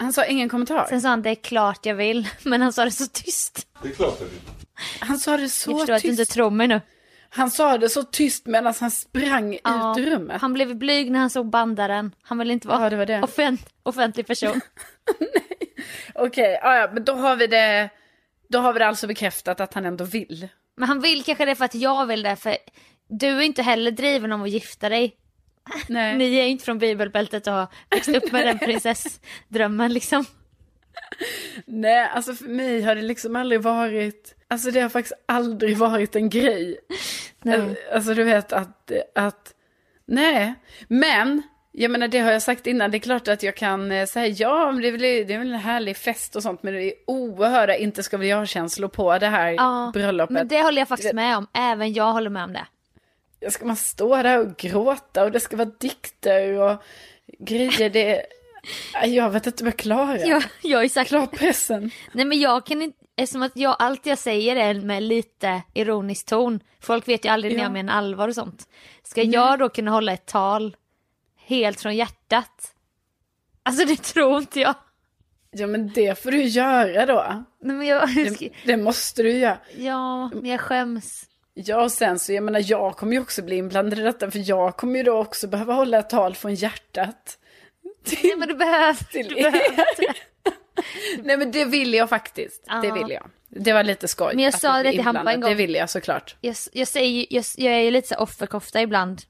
[0.04, 0.86] Han sa ingen kommentar.
[0.90, 3.68] Sen sa han det är klart jag vill, men han sa det så tyst.
[3.82, 6.32] Det är klart att det Han sa det Jag så förstår att du inte tyst.
[6.34, 6.82] tror mig nu.
[7.30, 10.42] Han sa det så tyst medan han sprang Ja, ut ur rummet.
[10.42, 12.16] Han blev blyg när han såg bandaren.
[12.24, 13.22] Han ville inte vara Ja, det var det.
[13.24, 14.62] Offent, offentlig person.
[16.16, 17.90] Okej, ja, ja, men då har vi det.
[18.50, 20.48] Då har vi det alltså bekräftat att han ändå vill.
[20.78, 22.36] Men han vill kanske det för att jag vill det.
[22.36, 22.58] För
[23.08, 25.16] du är inte heller driven om att gifta dig.
[25.88, 26.18] Nej.
[26.18, 30.26] Ni är inte från bibelbältet och har växt upp med den prinsessdrömmen liksom.
[31.66, 36.16] Nej, alltså för mig har det liksom aldrig varit, alltså det har faktiskt aldrig varit
[36.16, 36.80] en grej.
[37.42, 37.76] Nej.
[37.94, 39.54] Alltså du vet att, att,
[40.06, 40.54] nej,
[40.88, 41.42] men
[41.76, 44.28] jag menar det har jag sagt innan, det är klart att jag kan eh, säga
[44.28, 46.84] ja, men det är, väl, det är väl en härlig fest och sånt, men det
[46.84, 50.30] är oerhörda inte ska väl jag-känslor på det här Ja, bröllopet.
[50.34, 51.48] men det håller jag faktiskt med om.
[51.54, 53.52] Även jag håller med om det.
[53.52, 56.84] Ska man stå där och gråta och det ska vara dikter och
[57.40, 58.26] grejer, det
[59.06, 60.18] jag vet inte om jag klarar.
[60.28, 61.92] Jag, jag ju sagt, Klar pressen.
[62.12, 66.26] nej men jag kan inte, eftersom att jag, allt jag säger är med lite ironisk
[66.26, 66.60] ton.
[66.82, 67.66] Folk vet ju aldrig när Ja.
[67.66, 68.68] jag menar allvar och sånt.
[69.04, 70.76] Ska jag då kunna hålla ett tal
[71.56, 72.74] helt från hjärtat?
[73.64, 74.76] Alltså det tror inte jag.
[75.52, 77.44] Ja men det får du göra då.
[77.62, 79.58] Nej, men jag Det, det måste du göra.
[79.78, 81.24] ja, men jag skäms.
[81.54, 84.50] Ja och sen så jag menar jag kommer ju också bli inblandad i detta för
[84.50, 87.38] jag kommer ju då också behöva hålla ett tal från hjärtat.
[88.24, 89.60] Nej men du behöver, Till du behöver
[90.04, 90.18] er.
[91.24, 92.66] Nej men det vill jag faktiskt.
[92.82, 92.94] Det Ja.
[92.94, 93.30] vill jag.
[93.50, 94.32] Det var lite skoj.
[94.36, 95.50] Men jag sa det till Hampa en gång.
[95.50, 96.36] Det vill jag såklart.
[96.42, 99.22] jag, jag säger jag, jag är ju lite så offerkofta ibland.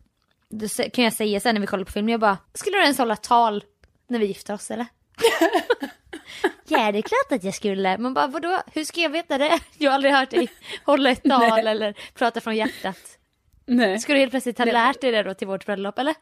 [0.59, 2.09] Det kan jag säga sen när vi kollar på film.
[2.09, 3.63] Jag bara, skulle du ens hålla tal
[4.07, 4.85] när vi gifter oss eller?
[6.67, 7.97] ja det är klart att jag skulle.
[7.97, 9.59] Men bara vadå, hur ska jag veta det?
[9.77, 10.49] Jag har aldrig hört dig
[10.85, 13.17] hålla ett tal eller prata från hjärtat.
[13.65, 13.99] Nej.
[13.99, 16.15] Ska du helt plötsligt ha lärt dig det då till vårt bröllop eller?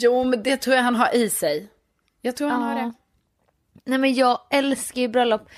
[0.00, 1.68] Jo men det tror jag han har i sig.
[2.20, 2.84] Jag tror han har Ja.
[2.84, 2.92] det.
[3.84, 5.48] Nej men jag älskar ju bröllop.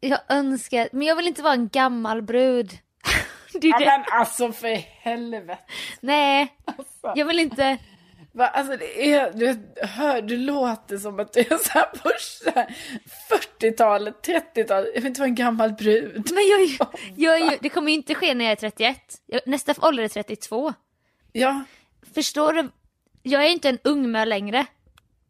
[0.00, 2.78] Jag önskar, men jag vill inte vara en gammal brud.
[3.60, 3.86] Det är det.
[3.86, 5.58] men alltså för helvete.
[6.00, 6.54] Nej,
[7.14, 7.78] jag vill inte.
[8.32, 12.10] Va, alltså det är, du, hör, du låter som att du är så här på
[12.18, 12.74] så här
[13.60, 14.90] 40-talet, 30-talet.
[14.94, 16.30] Jag vill inte vara en gammal brud.
[16.34, 18.96] Men jag, jag ju, det kommer ju inte ske när jag är 31.
[19.26, 20.72] Jag, nästa ålder är 32.
[21.32, 21.62] Ja,
[22.14, 22.70] Förstår du?
[23.22, 24.66] Jag är inte en ungmö längre.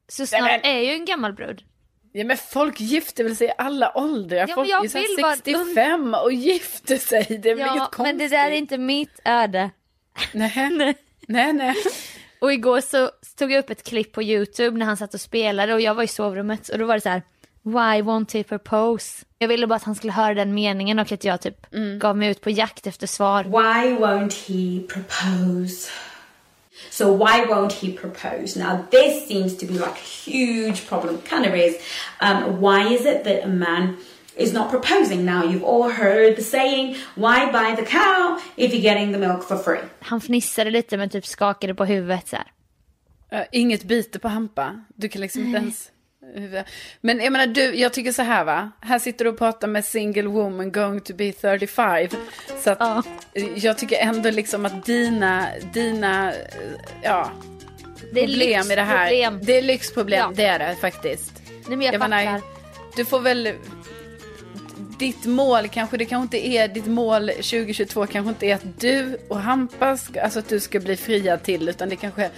[0.08, 1.64] Så snart men- är jag ju en gammal brud.
[2.12, 4.46] Ja men folk gifter väl sig i alla åldrar.
[4.46, 7.38] men folk jag är vill vara en 65 och gifter sig.
[7.42, 7.98] Det är Ja, inget konstigt.
[7.98, 9.70] men det där är inte mitt öde.
[10.32, 10.94] Nej, Nej.
[11.28, 11.74] nej, nej.
[12.40, 15.74] Och igår så tog jag upp ett klipp på YouTube när han satt och spelade
[15.74, 17.22] och jag var i sovrummet och då var det så här.
[17.62, 19.24] Why won't he propose?
[19.38, 21.66] Jag ville bara att han skulle höra den meningen och att jag typ
[22.00, 23.44] gav mig ut på jakt efter svar.
[23.44, 25.90] Why won't he propose?
[26.90, 28.56] So why won't he propose?
[28.56, 31.76] Now this seems to be like a huge problem, kind of is.
[32.20, 33.96] Um, why is it that a man
[34.36, 35.24] is not proposing?
[35.24, 39.42] Now you've all heard the saying, why buy the cow if you're getting the milk
[39.42, 39.80] for free?
[40.00, 42.52] Han fnissade lite men typ skakade på huvudet så här.
[43.32, 44.84] Uh, inget byte på Hampa.
[44.96, 45.90] Du kan liksom inte ens...
[47.00, 48.70] Men jag menar du, jag tycker så här va.
[48.80, 52.08] Här sitter du och pratar med single woman going to be 35.
[52.64, 53.02] Så att Ja.
[53.56, 56.36] jag tycker ändå liksom att dina, dina, eh,
[57.02, 57.30] ja,
[58.12, 59.10] Det är problem i det här.
[59.10, 59.40] lyxproblem.
[59.44, 60.32] Det är lyxproblem, Ja.
[60.36, 61.32] det är det faktiskt.
[61.46, 62.40] Nej men jag, Jag menar,
[62.96, 63.52] du får väl...
[64.98, 69.18] Ditt mål kanske, det kanske inte är, ditt mål 2022 kanske inte är att du
[69.28, 69.86] och Hampa,
[70.22, 72.30] alltså att du ska bli friad till, utan det kanske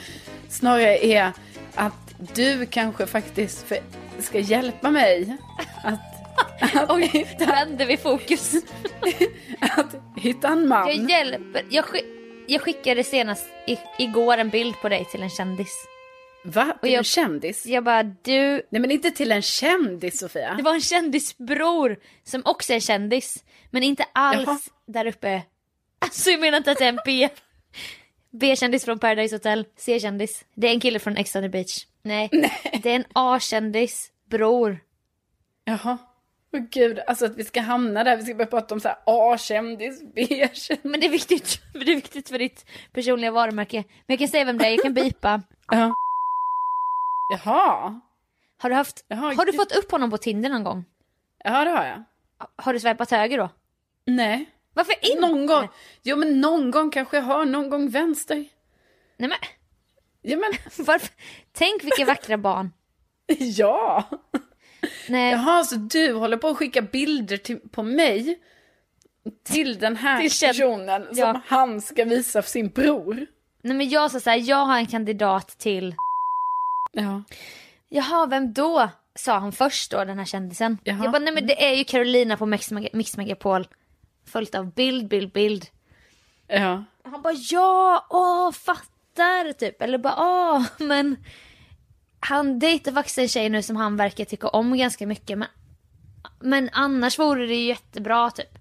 [0.48, 1.32] snarare är
[1.74, 3.78] att du kanske faktiskt för,
[4.18, 5.36] ska hjälpa mig
[5.84, 6.00] att,
[6.74, 8.54] att, Oj, hitta, vände vi fokus.
[9.60, 10.86] att hitta en man.
[10.88, 11.64] Jag hjälper.
[11.70, 12.04] Jag, skick,
[12.46, 15.72] jag skickade senast i, igår en bild på dig till en kändis.
[16.44, 16.76] Va?
[16.82, 17.66] Till jag- en kändis?
[17.66, 20.54] Jag bara du, Nej men inte till en kändis Sofia.
[20.54, 23.44] det var en kändisbror som också är kändis.
[23.70, 24.58] Men inte alls Jaha.
[24.86, 25.42] där uppe.
[25.98, 27.28] Alltså jag menar inte att det är en B.
[28.30, 30.44] B-kändis från Paradise Hotel, C-kändis.
[30.54, 31.86] Det är en kille från Ex on the beach.
[32.04, 32.28] Nej,
[32.82, 34.80] det är en A-kändis, bror.
[35.64, 35.98] Jaha.
[36.52, 38.98] Åh gud, alltså att vi ska hamna där, vi ska börja prata om så här
[39.06, 40.70] A-kändis, B-kändis.
[40.82, 43.76] Men det är viktigt, det är viktigt för ditt personliga varumärke.
[43.76, 45.42] Men jag kan säga vem det är, jag kan bipa.
[45.70, 45.94] Ja.
[47.32, 48.00] Jaha.
[48.58, 50.84] Har du haft, Jaha, har du fått upp honom på Tinder någon gång?
[51.44, 52.04] Ja, det har jag.
[52.56, 53.50] Har du swipat höger då?
[54.06, 54.46] Nej.
[54.74, 55.20] Varför inte?
[55.20, 55.68] Någon gång.
[56.02, 58.44] Jo, men någon gång kanske jag har, någon gång vänster.
[59.16, 59.38] Nej men,
[60.22, 60.52] Ja, men
[60.86, 61.08] varför?
[61.52, 62.72] Tänk vilka vackra barn.
[63.38, 64.04] ja.
[65.08, 68.38] Nej, Jaha, så du håller på att skicka bilder till, på mig
[69.44, 71.40] till den här Till personen som Ja.
[71.46, 73.26] han ska visa för sin bror?
[73.64, 75.94] nej men jag sa så här, jag har en kandidat till...
[76.92, 77.22] Ja.
[77.88, 78.88] Jaha, vem då?
[79.14, 80.78] Sa han först då, den här kändisen.
[80.84, 81.02] Jaha.
[81.02, 82.46] Jag bara, nej men det är ju Carolina på
[82.92, 83.66] Mix Megapol.
[84.26, 85.66] Följt av bild, bild, bild.
[86.48, 86.84] Ja.
[87.04, 88.91] Han bara ja, åh, fattar
[89.58, 89.82] typ.
[89.82, 91.16] Eller bara åh, men
[92.20, 95.38] han dejtar faktiskt en tjej nu som han verkar tycka om ganska mycket.
[95.38, 95.48] Men,
[96.40, 98.58] men annars vore det ju jättebra typ.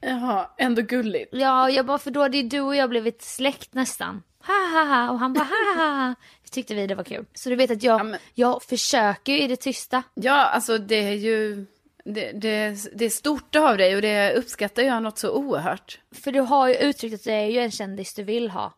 [0.00, 1.28] Jaha, ändå gulligt.
[1.34, 4.22] Ja, jag bara för då hade ju du och jag blivit släkt nästan.
[4.46, 6.14] Ha ha ha och han bara ha ha ha.
[6.50, 7.24] Tyckte vi det var kul.
[7.34, 10.02] Så du vet att jag, Ja, men- jag försöker ju i det tysta.
[10.14, 11.66] Ja, alltså det är ju...
[12.04, 16.00] Det, det, det är stort av dig och det uppskattar jag något så oerhört.
[16.14, 18.72] För du har ju uttryckt att det är ju en kändis du vill ha.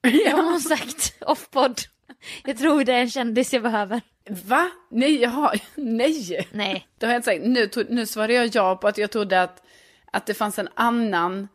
[0.00, 1.80] Det har hon sagt off-podd.
[2.44, 4.00] Jag tror det är en kändis jag behöver.
[4.44, 4.70] Va?
[4.90, 5.58] Nej, jag har...
[5.74, 6.48] Nej!
[6.52, 6.88] Nej.
[6.98, 7.42] Det har jag inte sagt.
[7.44, 9.62] Nu, tro- nu svarade jag ja på att jag trodde att,
[10.12, 11.48] att det fanns en annan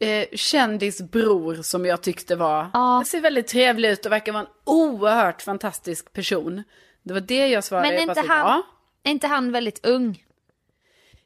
[0.00, 2.70] eh, kändisbror som jag tyckte var...
[2.72, 3.02] Ja.
[3.06, 6.62] ser väldigt trevlig ut och verkar vara en oerhört fantastisk person.
[7.02, 7.88] Det var det jag svarade.
[7.88, 8.62] Men är inte han, ja.
[9.04, 10.24] är inte han väldigt ung?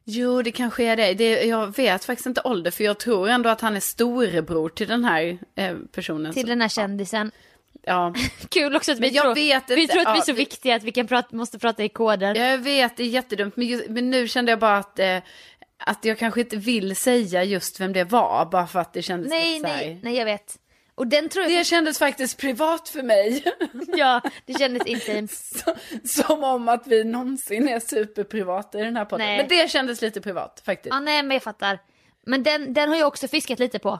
[0.05, 1.13] Jo, det kanske är det.
[1.13, 1.43] det.
[1.43, 5.05] Jag vet faktiskt inte ålder, för jag tror ändå att han är storebror till den
[5.05, 6.33] här eh, personen.
[6.33, 7.31] Till den här kändisen.
[7.85, 8.13] Ja,
[8.49, 10.21] Kul också att vi Men jag tror, vet vi inte, tror att vi är ja,
[10.21, 12.35] så vi- viktiga att vi kan prata, måste prata i koder.
[12.35, 13.57] jag vet, det är jättedumt.
[13.57, 15.17] Men, just, men nu kände jag bara att, eh,
[15.77, 19.29] att jag kanske inte vill säga just vem det var, bara för att det kändes
[19.29, 20.57] nej, lite så här- nej, nej jag vet.
[20.95, 21.51] Och den tror jag...
[21.51, 23.43] Det kändes faktiskt privat för mig.
[23.87, 25.31] Ja, det kändes intimt.
[26.03, 29.27] Som om att vi någonsin är superprivata i den här podden.
[29.27, 29.37] Nej.
[29.37, 30.93] Men det kändes lite privat faktiskt.
[30.93, 31.79] Ja, nej men jag fattar.
[32.25, 33.99] Men den, den har jag också fiskat lite på.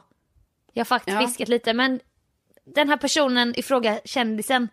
[0.73, 1.27] Jag har faktiskt Ja.
[1.27, 1.99] fiskat lite men
[2.65, 4.69] den här personen i fråga, kändisen,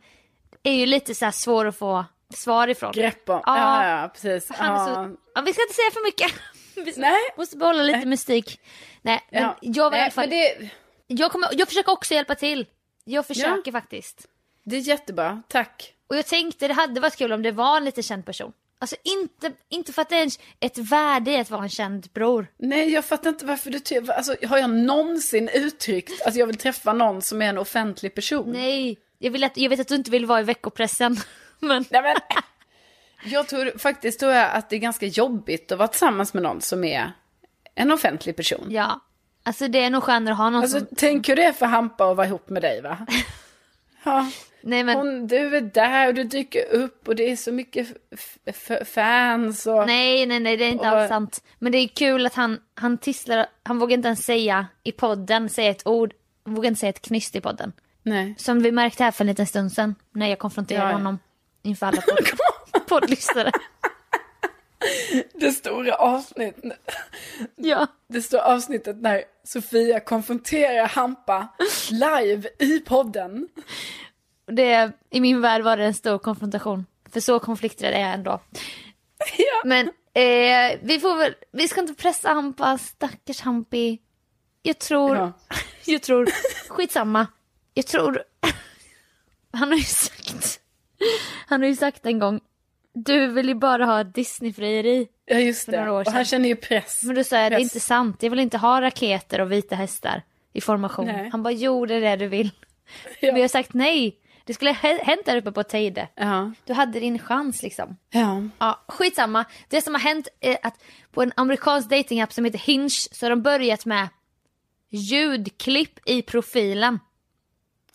[0.62, 2.04] är ju lite så svår att få
[2.34, 2.92] svar ifrån.
[2.92, 3.40] Grepp om.
[3.46, 3.56] Ja.
[3.84, 4.50] Ja, ja, precis.
[4.58, 4.86] Ja.
[4.86, 6.32] så, ja, vi ska inte säga för mycket.
[6.74, 7.20] Vi Nej.
[7.36, 8.60] måste behålla lite mystik.
[9.02, 9.56] Nej, men Ja.
[9.60, 10.70] jag vill i alla fall, men det,
[11.18, 12.66] jag, kommer, jag försöker också hjälpa till.
[13.04, 14.26] Jag försöker faktiskt.
[14.64, 15.94] det är jättebra, tack.
[16.06, 18.52] Och jag tänkte det hade varit kul om det var en lite känd person.
[18.78, 20.30] Alltså inte, inte för att det är
[20.60, 22.46] ett värde i att vara en känd bror.
[22.56, 26.92] Nej, jag fattar inte varför du alltså, Har jag någonsin uttryckt att jag vill träffa
[26.92, 28.52] någon som är en offentlig person?
[28.52, 31.16] Nej, jag, vill att, jag vet att du inte vill vara i veckopressen.
[31.58, 32.16] Men Nej, men,
[33.24, 36.60] jag tror faktiskt tror jag att det är ganska jobbigt att vara tillsammans med någon
[36.60, 37.12] som är
[37.74, 38.66] en offentlig person.
[38.70, 39.00] ja,
[39.42, 40.88] alltså det är nog skönare att ha någon Alltså, som...
[40.96, 43.06] tänk hur det är för Hampa att vara ihop med dig, va?
[44.04, 44.30] Ja,
[44.62, 47.88] Nej men, hon, du är där och du dyker upp och det är så mycket
[48.84, 49.86] fans och...
[49.86, 51.42] nej nej nej det är inte Och- alls sant.
[51.58, 55.48] Men det är kul att han, han tisslar, han vågar inte ens säga i podden,
[55.48, 56.12] säga ett ord,
[56.44, 57.72] han vågar inte säga ett knyst i podden.
[58.02, 58.34] Nej.
[58.38, 60.96] Som vi märkte här för en liten stund sedan, när jag konfronterade Ja, ja.
[60.96, 61.18] honom
[61.62, 62.00] inför alla
[62.72, 63.50] podd, poddlyssnare.
[65.34, 66.72] Det stora avsnittet.
[67.56, 67.86] Ja.
[68.08, 71.48] Det stora avsnittet när Sofia konfronterar Hampa
[71.90, 73.48] live i podden.
[74.46, 76.86] Det, I min värld var det en stor konfrontation.
[77.12, 78.40] För så konflikträdd är jag ändå.
[79.38, 79.62] Ja.
[79.64, 83.98] Men eh, vi får väl, vi ska inte pressa Hampa, stackars Hampi.
[84.62, 85.32] Jag tror, Ja.
[85.84, 86.28] jag tror,
[86.68, 87.26] skitsamma.
[87.74, 88.22] Jag tror,
[89.52, 90.60] han har ju sagt,
[91.46, 92.40] han har ju sagt en gång,
[93.04, 95.08] du vill ju bara ha Disney-frieri.
[95.26, 95.76] Ja, just det.
[95.78, 97.02] några år Och han känner ju press.
[97.04, 97.62] Men då sa jag, det är Press.
[97.74, 100.22] inte sant, jag vill inte ha raketer och vita hästar
[100.52, 101.06] i formation.
[101.06, 101.28] Nej.
[101.32, 102.50] Han bara, jo det är det du vill.
[103.20, 103.28] Ja.
[103.28, 104.16] Jag har sagt nej.
[104.44, 106.08] Det skulle ha hänt där uppe på Teide.
[106.14, 106.52] Ja.
[106.64, 107.96] Du hade din chans liksom.
[108.10, 108.42] Ja.
[108.58, 109.44] Ja, skitsamma.
[109.68, 110.82] Det som har hänt är att
[111.12, 114.08] på en amerikansk datingapp som heter Hinge så har de börjat med
[114.90, 116.98] ljudklipp i profilen.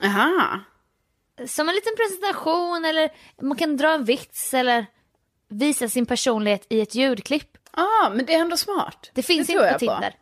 [0.03, 0.59] Aha.
[1.47, 3.09] Som en liten presentation eller
[3.41, 4.85] man kan dra en vits eller
[5.49, 7.57] visa sin personlighet i ett ljudklipp.
[7.71, 9.11] ah, men det är ändå smart.
[9.13, 10.15] Det finns tror inte på Tinder.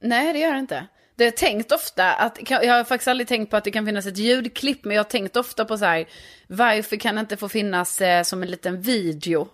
[0.00, 0.86] Nej, det gör det inte.
[1.16, 3.86] Det har jag tänkt ofta att, jag har faktiskt aldrig tänkt på att det kan
[3.86, 6.06] finnas ett ljudklipp, men jag har tänkt ofta på så här,
[6.46, 9.48] varför kan det inte få finnas eh, som en liten video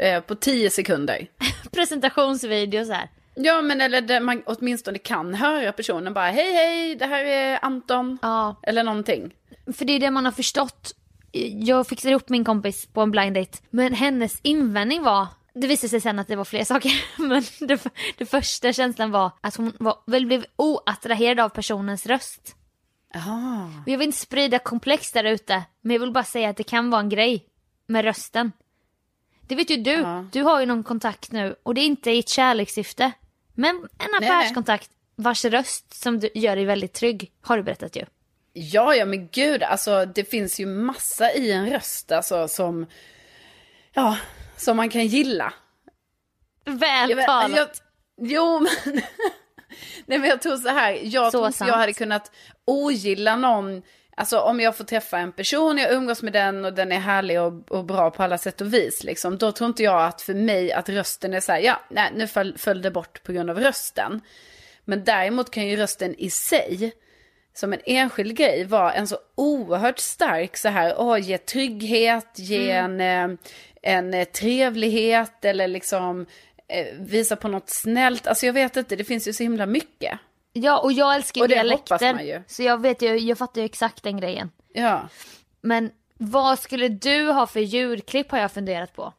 [0.00, 1.26] eh, på 10 sekunder?
[1.72, 3.08] Presentationsvideo så här.
[3.34, 7.58] Ja, men eller där man åtminstone kan höra personen bara, hej hej, det här är
[7.62, 8.18] Anton.
[8.22, 9.34] Ja, Eller någonting.
[9.76, 10.94] för det är det man har förstått.
[11.60, 13.58] Jag fixade ihop min kompis på en blind date.
[13.70, 16.92] Men hennes invändning var, det visade sig sen att det var fler saker.
[17.18, 17.84] Men det,
[18.18, 22.56] det första känslan var att hon var, väl blev oattraherad av personens röst.
[23.14, 23.70] Aha.
[23.82, 25.62] Och jag vill inte sprida komplex där ute.
[25.80, 27.46] Men jag vill bara säga att det kan vara en grej
[27.86, 28.52] med rösten.
[29.40, 29.90] Det vet ju du.
[29.90, 30.24] Ja.
[30.32, 33.12] Du har ju någon kontakt nu och det är inte i ett kärlekssyfte.
[33.54, 38.04] Men en affärskontakt vars röst som du gör dig väldigt trygg har du berättat ju.
[38.52, 42.86] Ja, ja, men gud, alltså det finns ju massa i en röst, alltså som,
[43.92, 44.16] ja,
[44.56, 45.52] som man kan gilla.
[46.64, 47.68] Väl Jag
[48.20, 49.02] Jo, men...
[50.06, 50.98] Nej, men jag tror så här.
[51.02, 52.30] Jag Så tror inte jag hade kunnat
[52.64, 53.82] ogilla någon.
[54.16, 57.40] Alltså om jag får träffa en person, jag umgås med den och den är härlig
[57.40, 59.04] och, och bra på alla sätt och vis.
[59.04, 62.10] Liksom, då tror inte jag att för mig att rösten är så här, ja, nej,
[62.14, 64.20] nu föll, föll det bort på grund av rösten.
[64.84, 66.92] Men däremot kan ju rösten i sig,
[67.54, 72.70] som en enskild grej, vara en så oerhört stark så här, åh, ge trygghet, ge
[72.70, 73.38] en, eh,
[73.82, 76.26] en eh, trevlighet eller liksom
[76.68, 78.26] eh, visa på något snällt.
[78.26, 80.18] Alltså jag vet inte, det finns ju så himla mycket.
[80.52, 82.14] Ja, och jag älskar ju Och det hoppas dialekter.
[82.14, 82.42] man ju.
[82.46, 84.50] Så jag vet ju, jag fattar ju exakt den grejen.
[84.74, 85.08] Ja.
[85.60, 89.12] Men vad skulle du ha för ljudklipp har jag funderat på.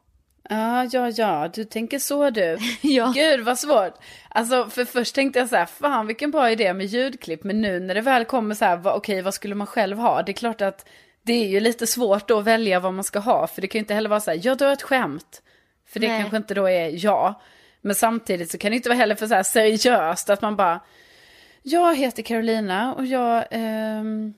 [0.48, 2.58] Ja, ja, ja, du tänker så du.
[2.80, 3.12] Ja.
[3.14, 3.94] Gud vad svårt.
[4.28, 7.44] Alltså för först tänkte jag så här, fan vilken bra idé med ljudklipp.
[7.44, 10.22] Men nu när det väl kommer så här, okej vad skulle man själv ha?
[10.22, 10.88] Det är klart att
[11.22, 13.46] det är ju lite svårt då att välja vad man ska ha.
[13.46, 15.42] För det kan ju inte heller vara så här, jag drar ett skämt.
[15.88, 16.20] För det Nej.
[16.20, 17.34] kanske inte då är jag.
[17.80, 20.80] Men samtidigt så kan det inte vara heller för så här seriöst att man bara,
[21.62, 24.34] jag heter Carolina och jag, ehm,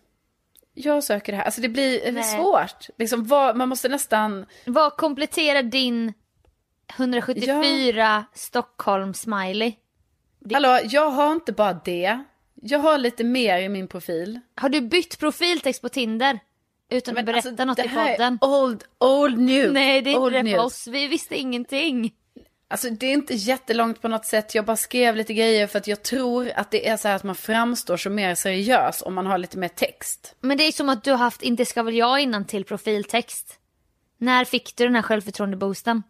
[0.77, 1.45] jag söker det här.
[1.45, 2.23] Alltså det blir Nej.
[2.23, 2.89] svårt.
[2.99, 6.13] Liksom, vad, man måste nästan, Vad kompletterar din
[6.97, 9.75] 174 Stockholm smiley?
[10.53, 12.25] Hallå, jag har inte bara det.
[12.63, 14.41] Jag har lite mer i min profil.
[14.55, 16.39] Har du bytt profiltext på Tinder?
[16.91, 18.39] Utan att berätta alltså, något det i här är podden?
[18.41, 19.73] Old, old news.
[19.73, 22.15] Nej det är old inte det för oss, vi visste ingenting.
[22.69, 24.55] Alltså det är inte jättelångt på något sätt.
[24.55, 27.25] Jag bara skrev lite grejer för att jag tror att det är så här att
[27.25, 30.35] man framstår som mer seriös om man har lite mer text.
[30.41, 33.59] Men det är som att du har haft Inte ska väl jag innan till profiltext.
[34.19, 36.03] När fick du den här självförtroende-boosten?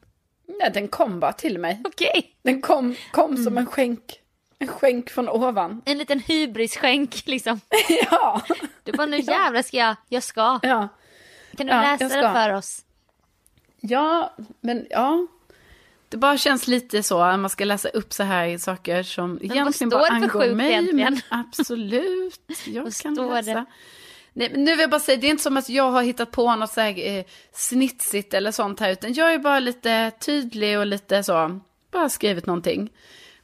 [0.60, 1.82] Nej, den kom bara till mig.
[1.84, 2.36] Okej.
[2.42, 3.44] Den kom, kom Mm.
[3.44, 4.20] som en skänk.
[4.58, 5.82] En skänk från ovan.
[5.86, 7.60] En liten hybrisskänk liksom.
[8.10, 8.42] ja.
[8.84, 10.58] Du bara nu jävlar ska jag, jag ska.
[10.62, 10.88] Ja.
[11.56, 12.82] Kan du Ja, läsa den för oss?
[13.80, 15.26] Ja, men ja.
[16.08, 19.72] Det bara känns lite så, att man ska läsa upp så här saker som egentligen
[19.72, 20.70] står bara angår mig.
[20.70, 20.96] egentligen?
[20.96, 23.54] Men absolut, jag kan läsa.
[23.54, 23.64] det?
[24.32, 26.30] Nej, men nu vill jag bara säga, det är inte som att jag har hittat
[26.30, 30.78] på något så här, eh, snitsigt eller sånt här, utan jag är bara lite tydlig
[30.78, 31.60] och lite så,
[31.92, 32.92] bara skrivit någonting.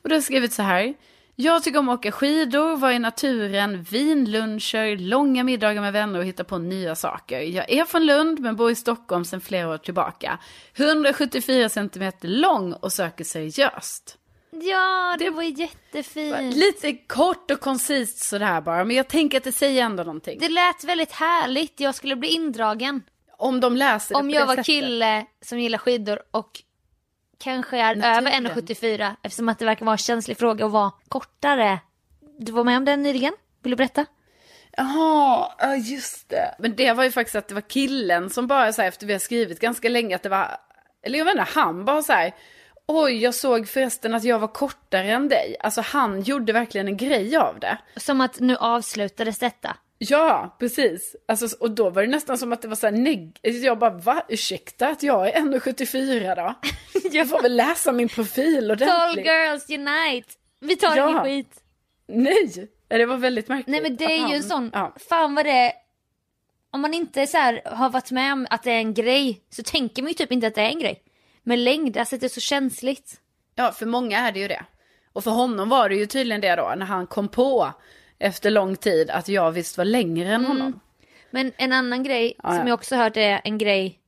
[0.03, 0.95] Och då har jag skrivit så här.
[1.43, 6.25] Jag tycker om att åka skidor, vara i naturen, vinluncher, långa middagar med vänner och
[6.25, 7.41] hitta på nya saker.
[7.41, 10.39] Jag är från Lund men bor i Stockholm sedan flera år tillbaka.
[10.77, 14.19] 174 centimeter lång och söker seriöst.
[14.51, 16.55] Ja, det var jättefint.
[16.57, 20.39] Lite kort och koncist sådär bara, men jag tänker att det säger ändå någonting.
[20.41, 23.03] Det lät väldigt härligt, jag skulle bli indragen.
[23.39, 24.67] Om de läser det Om jag det var sättet.
[24.67, 26.51] kille som gillar skidor och
[27.43, 28.27] kanske är Naturen.
[28.27, 31.79] över 1,74 eftersom att det verkar vara en känslig fråga att vara kortare.
[32.39, 33.33] Du var med om den nyligen?
[33.63, 34.07] Vill du berätta?
[34.77, 36.55] Jaha, ja just det.
[36.59, 39.13] Men det var ju faktiskt att det var killen som bara så här, efter vi
[39.13, 40.57] har skrivit ganska länge att det var,
[41.03, 42.35] eller jag vet inte, han bara så här,
[42.87, 45.57] oj jag såg förresten att jag var kortare än dig.
[45.61, 47.79] Alltså han gjorde verkligen en grej av det.
[47.97, 49.77] Som att nu avslutades detta.
[50.09, 51.17] Ja, precis.
[51.29, 53.91] Alltså, och då var det nästan som att det var så här neg- Jag bara,
[53.91, 54.23] va?
[54.29, 56.55] Ursäkta att jag är 1,74 då?
[57.13, 59.27] Jag får väl läsa min profil Tall ordentligt.
[59.27, 60.29] girls unite!
[60.61, 61.11] Vi tar Ja.
[61.11, 61.63] ingen skit.
[62.09, 63.67] Nej, det var väldigt märkligt.
[63.67, 64.95] Nej men det är ju en sån, Ja.
[65.09, 65.73] fan vad det
[66.71, 69.63] Om man inte så här har varit med om att det är en grej så
[69.63, 71.03] tänker man ju typ inte att det är en grej.
[71.43, 73.21] Men längd, alltså det är så känsligt.
[73.55, 74.65] Ja, för många är det ju det.
[75.13, 77.73] Och för honom var det ju tydligen det då, när han kom på
[78.23, 80.81] efter lång tid att jag visst var längre än honom.
[81.31, 82.59] Men en annan grej Ja, ja.
[82.59, 83.99] som jag också hört är en grej.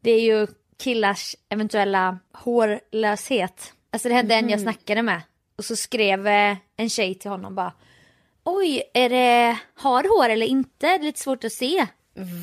[0.00, 0.46] Det är ju
[0.78, 3.72] killars eventuella hårlöshet.
[3.92, 4.50] Alltså det hände en Mhm.
[4.50, 5.20] jag snackade med.
[5.56, 7.72] Och så skrev eh, en tjej till honom bara.
[8.44, 10.70] Oj, är det har hår eller inte?
[10.86, 11.86] Det är lite svårt att se.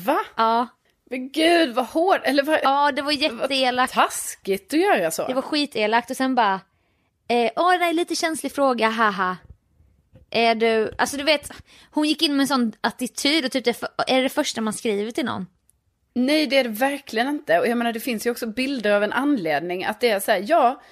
[0.06, 0.18] Va?
[0.36, 0.66] Ja,
[1.10, 3.94] Men gud vad hårt, eller vad ja det var jätteelakt.
[3.94, 5.26] taskigt att göra så.
[5.26, 6.60] Det var skitelakt och sen bara.
[7.28, 9.36] Eh, Åh det är en lite känslig fråga, haha.
[10.32, 11.50] Är du, alltså du vet,
[11.90, 14.72] hon gick in med en sån attityd och typ det, är det det första man
[14.72, 15.46] skriver till någon?
[16.14, 17.60] Nej, det är det verkligen inte.
[17.60, 19.84] Och jag menar, det finns ju också bilder av en anledning.
[19.84, 20.82] Att det är så här, ja,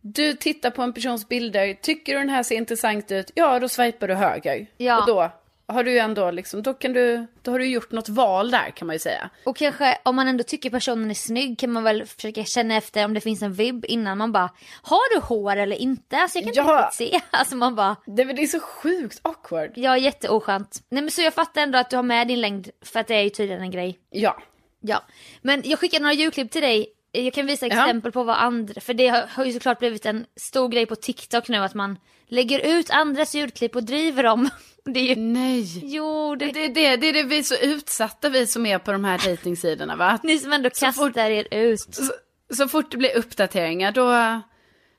[0.00, 3.68] du tittar på en persons bilder, tycker du den här ser intressant ut, ja då
[3.68, 4.66] swipar du höger.
[4.76, 5.00] Ja.
[5.00, 5.32] Och då
[5.72, 8.86] har du ändå liksom, då kan du, då har du gjort något val där kan
[8.86, 9.30] man ju säga.
[9.44, 13.04] Och kanske om man ändå tycker personen är snygg kan man väl försöka känna efter
[13.04, 14.50] om det finns en vibb innan man bara
[14.82, 16.16] Har du hår eller inte?
[16.16, 16.90] Alltså jag kan inte Ja.
[16.90, 17.20] riktigt se.
[17.38, 19.70] Alltså man bara Det, är så sjukt awkward.
[19.74, 20.82] Ja jätteoskönt.
[20.88, 23.14] Nej men så jag fattar ändå att du har med din längd för att det
[23.14, 23.98] är ju tydligen en grej.
[24.10, 24.36] Ja.
[24.80, 25.02] Ja.
[25.42, 26.86] Men jag skickar några julklipp till dig.
[27.12, 27.72] Jag kan visa Ja.
[27.84, 31.48] exempel på vad andra, för det har ju såklart blivit en stor grej på TikTok
[31.48, 31.98] nu att man
[32.30, 34.48] lägger ut andras julklipp och driver dem.
[34.84, 35.80] Det är ju, Nej.
[35.94, 38.78] jo det, Det är det, det är det vi är så utsatta vi som är
[38.78, 40.18] på de här dejtingsidorna va?
[40.22, 41.80] ni som ändå kastar fort- er ut.
[41.80, 42.12] Så,
[42.56, 44.10] så fort det blir uppdateringar då,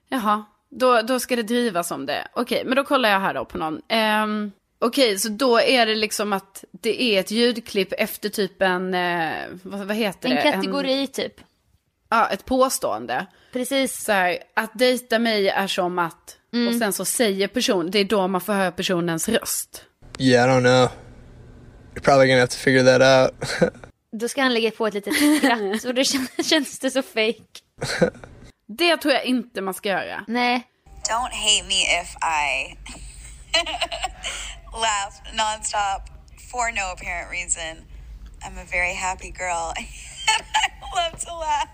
[0.10, 2.28] jaha, då, då ska det drivas om det.
[2.34, 3.82] Okej, men då kollar jag här då på någon.
[4.24, 8.94] Um, Okej, så då är det liksom att det är ett ljudklipp efter typ en,
[8.94, 10.42] eh, vad, vad heter En det?
[10.42, 11.34] kategori typ.
[12.10, 13.26] ja, ett påstående.
[13.54, 14.04] Precis.
[14.04, 18.06] Så här, att dejta mig är som att, Och sen så säger personen, det är
[18.06, 19.84] då man får höra personens röst.
[20.20, 20.90] Yeah, I don't know.
[21.96, 23.50] You're probably gonna have to figure that out.
[24.20, 27.44] Då ska han lägga på ett litet skratt och då kän- känns det så fake.
[28.68, 30.26] Det tror jag inte man ska göra.
[30.28, 30.68] Nej.
[31.10, 32.78] Don't hate me if I
[34.74, 36.02] laugh nonstop
[36.52, 37.78] for no apparent reason.
[38.46, 39.88] I'm a very happy girl and
[40.56, 41.70] I love to laugh.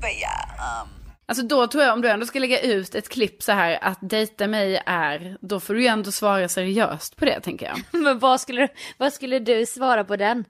[0.00, 0.88] but yeah, um,
[1.32, 3.98] Alltså då tror jag om du ändå ska lägga ut ett klipp så här att
[4.00, 7.80] dejta mig är, då får du ju ändå svara seriöst på det tänker jag.
[8.02, 8.68] Men vad skulle,
[8.98, 10.44] vad skulle du svara på den?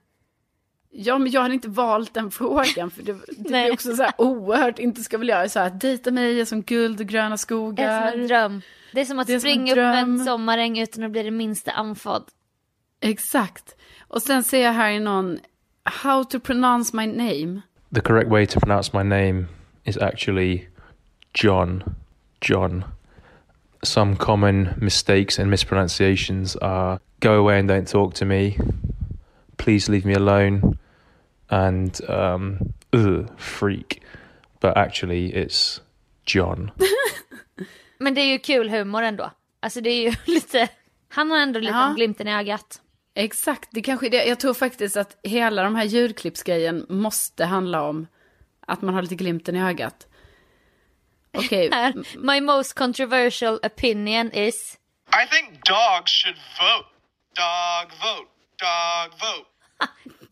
[0.91, 4.13] Ja men jag hade inte valt den frågan för det, det är också så här
[4.17, 7.33] oerhört, inte ska väl jag så här, dejta mig är som guld och gröna Det
[7.33, 8.11] är skogar.
[8.11, 8.61] som en dröm.
[8.93, 11.31] Det är som att är som en springa upp en sommaräng utan att bli det
[11.31, 12.23] minsta andfådd.
[13.01, 13.75] Exakt.
[14.07, 15.39] Och sen ser jag här i någon,
[15.83, 17.61] how to pronounce my name.
[17.95, 19.45] The correct way to pronounce my name
[19.83, 20.67] is actually
[21.33, 21.83] John.
[22.41, 22.83] John.
[23.83, 28.57] Some common mistakes and mispronunciations are go away and don't talk to me,
[29.57, 30.77] please leave me alone,
[31.49, 32.59] and um,
[32.93, 34.01] ugh, freak.
[34.61, 35.81] But actually, it's
[36.25, 36.71] John.
[37.99, 39.31] Men det är ju kul humor ändå.
[39.59, 40.67] Alltså det är ju lite,
[41.09, 41.93] han har ändå lite Ja.
[41.95, 42.81] glimten i ögat.
[43.15, 44.25] Exakt, det kanske är det.
[44.25, 48.07] Jag tror faktiskt att hela de här ljudklippsgrejen måste handla om
[48.67, 50.07] att man har lite glimten i ögat.
[51.71, 54.77] Här, My most controversial opinion is
[55.23, 56.89] I think dogs should vote.
[57.35, 58.29] Dog vote.
[58.59, 59.49] Dog vote.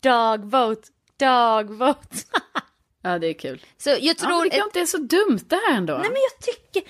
[0.00, 0.88] dog vote,
[1.18, 2.16] dog vote.
[3.02, 3.62] ja det är kul.
[3.78, 4.44] Så jag Ja, tror...
[4.44, 5.92] det kanske inte är så dumt det här ändå.
[5.92, 6.82] Nej men jag tycker,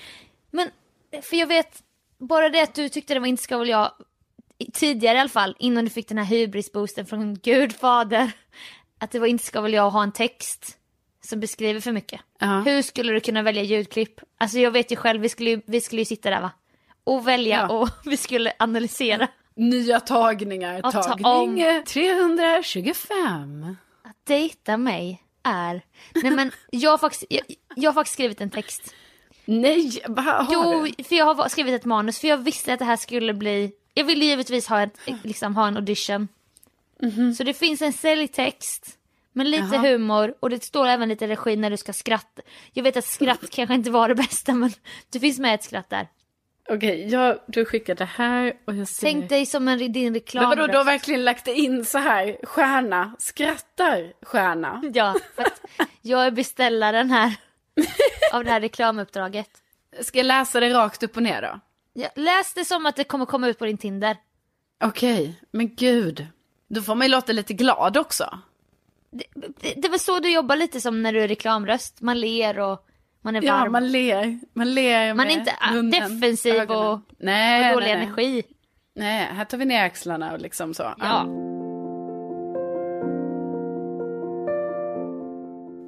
[0.51, 0.69] men
[1.23, 1.83] för jag vet,
[2.19, 3.91] bara det att du tyckte det var inte ska väl jag,
[4.73, 8.31] tidigare i alla fall, innan du fick den här hybrisboosten från Gud fader,
[8.99, 10.77] att det var inte ska väl jag ha en text
[11.27, 12.21] som beskriver för mycket.
[12.39, 12.59] Ja.
[12.65, 14.19] Hur skulle du kunna välja ljudklipp?
[14.37, 16.51] Alltså jag vet ju själv, vi skulle ju, vi skulle ju sitta där va?
[17.03, 17.73] Och välja Ja.
[17.77, 19.27] och vi skulle analysera.
[19.55, 21.57] Nya tagningar, ta tagning om.
[21.57, 23.75] eh, 325.
[24.03, 25.81] Att dejta mig är,
[26.23, 27.41] nej men jag har faktiskt, jag,
[27.75, 28.93] jag har faktiskt skrivit en text.
[29.45, 31.03] Nej, vad har Jo, du?
[31.03, 34.03] för jag har skrivit ett manus för jag visste att det här skulle bli, jag
[34.03, 36.27] ville givetvis ha, ett, liksom, ha en audition.
[37.37, 38.97] Så det finns en säljtext
[39.33, 39.81] med lite Jaha.
[39.81, 42.41] humor och det står även lite regi när du ska skratta.
[42.73, 44.71] Jag vet att skratt kanske inte var det bästa men
[45.09, 46.07] det finns med ett skratt där.
[46.69, 49.07] Okej, jag, du skickar det här och jag ser...
[49.07, 50.49] Tänk dig som en, din Men reklam.
[50.49, 54.81] vadå, du har verkligen lagt in så här, stjärna, skrattar stjärna.
[54.93, 55.61] Ja, för att
[56.01, 57.35] jag är beställaren här
[58.33, 59.49] av det här reklamuppdraget.
[60.01, 61.59] Ska jag läsa det rakt upp och ner då?
[61.93, 64.17] Ja, läs det som att det kommer komma ut på din Tinder.
[64.83, 66.27] Okej, men gud.
[66.67, 68.39] Då får man ju låta lite glad också.
[69.13, 72.01] Det, det, väl så du jobbar lite som när du är reklamröst.
[72.01, 72.85] Man ler och
[73.23, 73.63] man är varm.
[73.63, 74.39] Ja, man ler.
[74.53, 76.87] Man ler Man är inte ah, munnen, defensiv ögonen.
[76.87, 78.03] och nej, har dålig nej, nej.
[78.03, 78.43] energi.
[78.95, 80.93] Nej, här tar vi ner axlarna och liksom så.
[80.99, 81.27] Ja.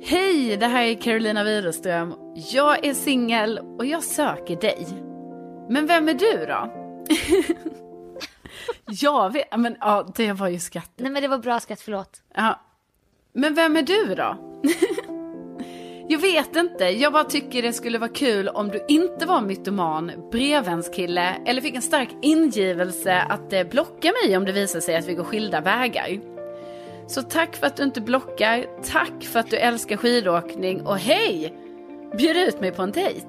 [0.08, 2.16] Hej, det här är Carolina Widerström.
[2.36, 4.88] Jag är singel och jag söker dig.
[5.70, 6.74] Men vem är du då?
[8.86, 10.92] jag vet, men ja, det var ju skatt.
[10.96, 12.22] Nej men det var bra skatt, förlåt.
[12.36, 12.60] Ja.
[13.38, 14.38] Men vem är du då?
[16.08, 20.12] jag vet inte, jag bara tycker det skulle vara kul om du inte var mytoman,
[20.32, 25.08] brevvänskille eller fick en stark ingivelse att eh, blocka mig om det visar sig att
[25.08, 26.20] vi går skilda vägar.
[27.08, 31.54] Så tack för att du inte blockar, tack för att du älskar skidåkning och hej!
[32.18, 33.28] Bjud ut mig på en dejt.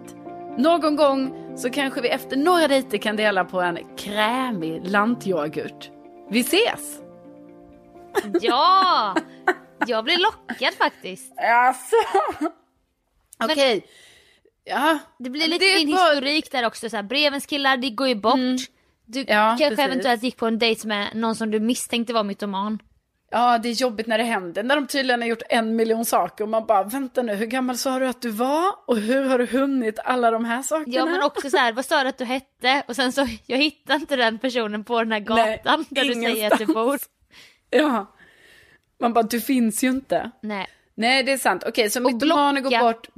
[0.59, 5.90] Någon gång så kanske vi efter några dejter kan dela på en krämig lantyoghurt.
[6.30, 7.00] Vi ses!
[8.40, 9.14] Ja!
[9.87, 11.33] Jag blev lockad faktiskt.
[11.39, 11.97] Alltså.
[13.45, 13.87] Okej.
[14.64, 14.99] Ja.
[15.18, 16.91] Det blir lite Det din bara- historik där också.
[16.91, 18.35] Så här, brevens killar, det går ju bort.
[19.09, 19.35] Du Mm.
[19.37, 19.85] Ja, kanske precis.
[19.85, 22.79] eventuellt gick på en dejt med någon som du misstänkte var mytoman.
[23.31, 24.62] Ja, det är jobbigt när det händer.
[24.62, 27.77] När de tydligen har gjort en miljon saker och man bara, vänta nu, hur gammal
[27.79, 28.72] sa du att du var?
[28.87, 30.97] Och hur har du hunnit alla de här sakerna?
[30.97, 32.83] Ja men också så här, vad sa du att du hette?
[32.89, 36.14] Och sen så, jag hittade inte den personen på den här Nej, gatan där du
[36.14, 36.99] säger att du bor.
[37.70, 38.12] Ja.
[39.07, 40.30] Man bara, du finns ju inte.
[40.40, 40.66] Nej.
[40.94, 41.64] Nej, det är sant.
[41.66, 42.84] Okej, så Och mytomaner går blocka.
[42.84, 43.09] bort.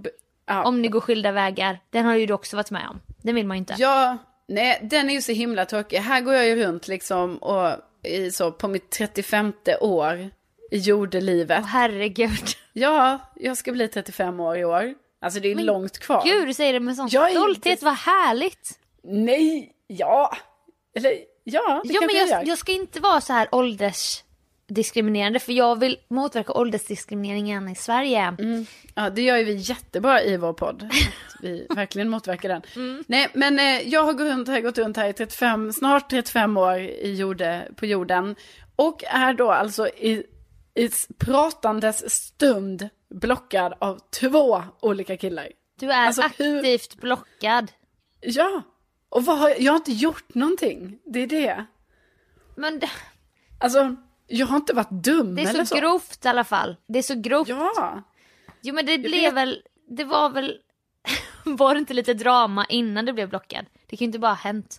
[0.46, 0.64] Ja.
[0.64, 1.78] Om ni går skilda vägar.
[1.90, 3.00] Den har ju du också varit med om.
[3.22, 3.74] Den vill man ju inte.
[3.78, 4.16] Ja,
[4.48, 5.96] nej, den är ju så himla tråkig.
[5.98, 7.70] Här går jag ju runt liksom och
[8.02, 10.30] i så på mitt 35 år
[10.70, 11.58] i jordelivet.
[11.62, 12.46] Åh, herregud.
[12.72, 14.94] Ja, jag ska bli 35 år i år.
[15.20, 16.22] Alltså det är Men långt kvar.
[16.24, 17.66] Gud, du säger det med sån Jag stolthet.
[17.66, 18.78] inte- Vad härligt.
[19.02, 20.36] Nej, ja.
[20.96, 21.12] Eller
[21.44, 24.22] ja, det kanske men jag, jag, jag ska inte vara så här ålders...
[24.68, 28.34] diskriminerande för jag vill motverka åldersdiskrimineringen i Sverige.
[28.94, 30.90] Ja, det gör ju vi jättebra i vår podd.
[31.42, 32.62] Vi verkligen motverkar den.
[33.06, 36.56] Nej, men eh, jag har gått runt här, gått runt här i 35, snart 35
[36.56, 38.36] år i jorde, på jorden.
[38.76, 40.24] Och är då alltså i,
[40.74, 40.88] i
[41.18, 45.48] pratandes stund blockad av två olika killar.
[45.80, 47.72] Du är Alltså, hur- aktivt blockad.
[48.20, 48.62] Ja,
[49.08, 50.98] och vad har, jag har inte gjort någonting.
[51.04, 51.64] Det är det.
[52.56, 52.90] Men det,
[53.60, 53.96] Alltså,
[54.28, 55.80] jag har inte varit dum det är eller så, så.
[55.80, 56.76] grovt i alla fall.
[56.86, 57.48] Det är så grovt.
[57.48, 58.02] Ja.
[58.62, 60.58] Jo men det blev väl, det var väl,
[61.44, 63.66] var det inte lite drama innan det blev blockad?
[63.86, 64.78] Det kan ju inte bara ha hänt.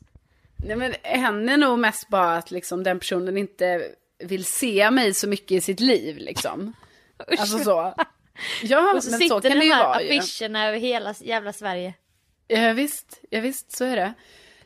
[0.58, 3.82] Nej men hen är nog mest bara att liksom den personen inte
[4.24, 6.74] vill se mig så mycket i sitt liv liksom.
[7.39, 7.93] Alltså så.
[8.64, 10.20] Ja, Och så men sitter så kan de det ju här vara ju.
[10.20, 11.93] affischerna över hela jävla Sverige.
[12.47, 14.14] Ja visst, ja visst, så är det.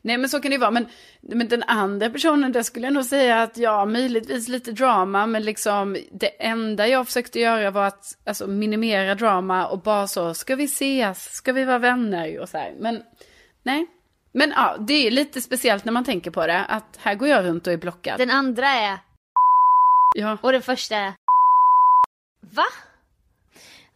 [0.05, 0.87] Nej men så kan det ju vara, men,
[1.21, 5.43] men den andra personen, där skulle jag nog säga att ja, möjligtvis lite drama, men
[5.43, 10.55] liksom det enda jag försökte göra var att alltså, minimera drama och bara så, ska
[10.55, 12.73] vi ses, ska vi vara vänner och så här.
[12.79, 13.03] Men
[13.63, 13.87] nej,
[14.33, 17.45] men ja, det är lite speciellt när man tänker på det, att här går jag
[17.45, 18.17] runt och är blockad.
[18.17, 18.97] Den andra är,
[20.15, 20.37] Ja.
[20.41, 21.13] och den första är,
[22.55, 22.65] va?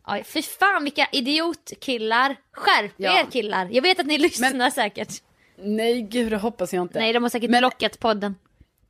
[0.04, 2.36] Aj, fy fan vilka idiotkillar.
[2.54, 3.20] Skärp Ja.
[3.20, 3.68] er killar.
[3.72, 5.22] Jag vet att ni lyssnar säkert.
[5.58, 7.00] Nej, gud, det hoppas jag inte.
[7.00, 8.36] Nej, de har säkert Men- blockat podden.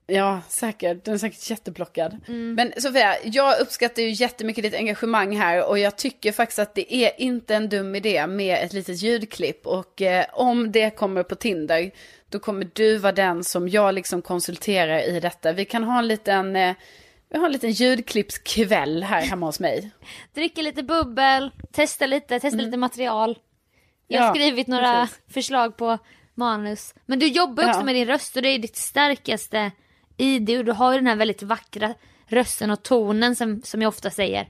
[0.09, 1.05] Ja, säkert.
[1.05, 2.18] Den är säkert jätteblockad.
[2.28, 2.53] Mm.
[2.53, 6.93] Men Sofia, jag uppskattar ju jättemycket ditt engagemang här och jag tycker faktiskt att det
[6.95, 9.68] är inte en dum idé med ett litet ljudklipp.
[9.68, 11.91] Och eh, om det kommer på Tinder,
[12.30, 15.51] då kommer du vara den som jag liksom konsulterar i detta.
[15.53, 16.76] Vi kan ha en liten, eh,
[17.30, 19.89] vi har en liten ljudklippskväll här hemma hos mig.
[20.34, 23.38] Dricka lite bubbel, testa lite, testa lite material.
[24.07, 24.39] Jag har Mm.
[24.41, 25.34] Ja, skrivit några precis.
[25.34, 25.97] förslag på
[26.38, 26.93] manus.
[27.05, 27.85] Men du jobbar ju också Ja.
[27.85, 29.71] med din röst och det är ditt starkaste
[30.17, 31.93] ID och du har ju den här väldigt vackra
[32.27, 34.47] rösten och tonen som, som jag ofta säger.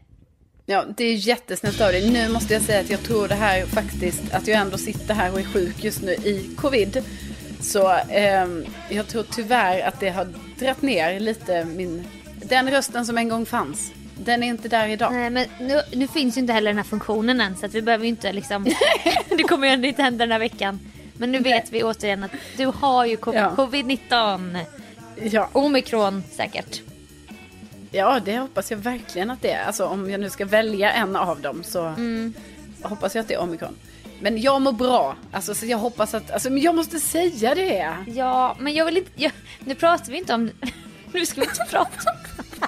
[0.65, 2.09] Ja, det är jättesnällt av dig.
[2.11, 5.33] Nu måste jag säga att jag tror det här faktiskt, att jag ändå sitter här
[5.33, 7.03] och är sjuk just nu i covid.
[7.61, 10.27] Så ehm, jag tror tyvärr att det har
[10.59, 12.03] dratt ner lite min,
[12.43, 13.91] den rösten som en gång fanns.
[14.19, 15.13] Den är inte där idag.
[15.13, 17.81] Nej men nu, nu finns ju inte heller den här funktionen än så att vi
[17.81, 18.63] behöver ju inte liksom
[19.29, 20.79] Det kommer ju ändå inte hända den här veckan.
[21.17, 23.53] Men nu vet vi återigen att du har ju co- Ja.
[23.57, 24.59] covid-19.
[25.23, 25.49] Ja.
[25.53, 26.81] Omikron säkert.
[27.91, 29.65] Ja, det hoppas jag verkligen att det är.
[29.65, 32.33] Alltså om jag nu ska välja en av dem så Mm.
[32.81, 33.75] hoppas jag att det är omikron.
[34.19, 35.15] Men jag mår bra.
[35.31, 37.95] Alltså så jag hoppas att, alltså men jag måste säga det.
[38.07, 40.51] Ja men jag vill inte, jag, nu pratar vi inte om,
[41.13, 42.67] nu ska vi inte prata om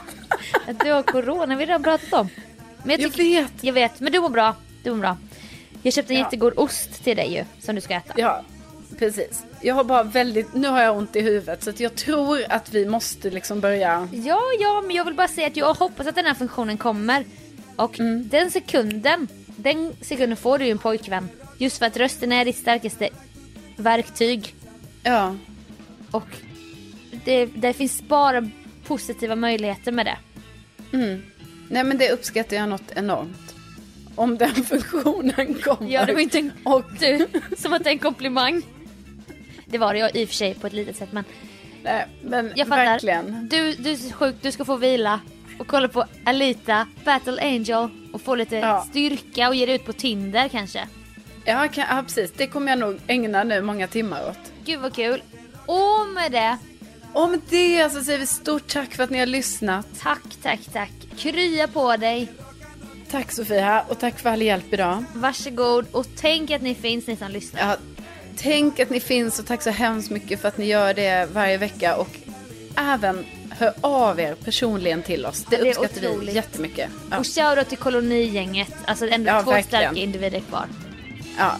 [0.67, 2.29] att du har corona, vi har redan pratat om.
[2.83, 3.63] Men Jag tycker- vet.
[3.63, 4.55] Jag vet, men du mår bra.
[4.83, 5.17] Du mår bra.
[5.83, 6.25] Jag köpte en Ja.
[6.25, 8.13] jättegod ost till dig ju, som du ska äta.
[8.17, 8.43] Ja,
[8.99, 9.43] precis.
[9.61, 12.73] Jag har bara väldigt, nu har jag ont i huvudet så att jag tror att
[12.73, 14.07] vi måste liksom börja.
[14.11, 17.25] Ja, ja, men jag vill bara säga att jag hoppas att den här funktionen kommer.
[17.75, 21.29] Och den sekunden, den sekunden får du ju en pojkvän.
[21.57, 23.09] Just för att rösten är ditt starkaste
[23.75, 24.55] verktyg.
[25.03, 25.35] Ja.
[26.11, 26.27] Och
[27.25, 28.49] det, det finns bara
[28.87, 30.17] positiva möjligheter med det.
[30.97, 31.23] Mm.
[31.69, 33.48] Nej men det uppskattar jag något enormt.
[34.19, 35.91] Om den funktionen kommer.
[35.91, 38.61] Ja, det var inte en, Och du som att det är en komplimang.
[39.65, 41.23] Det var det jag i och för sig på ett litet sätt men
[41.83, 42.85] Nej, men jag fattar.
[42.85, 43.47] verkligen.
[43.49, 45.19] Du, du är sjuk, du ska få vila
[45.59, 48.85] och kolla på Alita, Battle Angel och få lite Ja.
[48.89, 50.87] styrka och ge dig ut på Tinder kanske.
[51.45, 52.31] Ja, kan, ja, precis.
[52.37, 54.51] Det kommer jag nog ägna nu många timmar åt.
[54.65, 55.21] Gud vad kul.
[55.65, 56.57] Och med det,
[57.13, 59.87] Och med det så säger vi stort tack för att ni har lyssnat.
[60.03, 60.91] tack, tack, tack.
[61.17, 62.27] Krya på dig.
[63.11, 65.03] Tack Sofia och tack för all hjälp idag.
[65.13, 67.61] Varsågod och tänk att ni finns ni som lyssnar.
[67.69, 67.75] Ja,
[68.37, 71.57] tänk att ni finns och tack så hemskt mycket för att ni gör det varje
[71.57, 72.09] vecka och
[72.77, 75.45] även hör av er personligen till oss.
[75.49, 76.89] Det, Ja, det uppskattar vi jättemycket.
[77.11, 78.73] Ja, Och shoutout till kolonigänget.
[78.85, 79.83] Alltså ändå Ja, två verkligen.
[79.83, 80.65] starka individer kvar.
[81.37, 81.51] ja,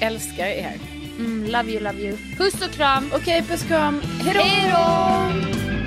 [0.00, 0.78] älskar er.
[1.18, 2.16] Mm, love you, love you.
[2.38, 3.10] Puss och kram.
[3.14, 4.02] Okej, puss kram.
[4.24, 5.77] Hej då!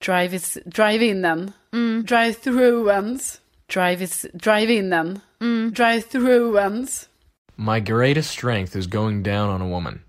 [0.00, 0.12] Hej då!
[0.12, 2.04] Drive, is, drive in Mm.
[2.04, 3.40] Drive through ens.
[3.68, 5.72] Drive, is, drive in Mm.
[5.72, 7.08] Drive through ens.
[7.56, 10.00] My greatest strength is going down on a woman.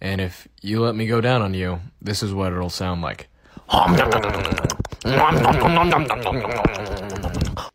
[0.00, 3.28] And if you let me go down on you, this is what it'll sound like.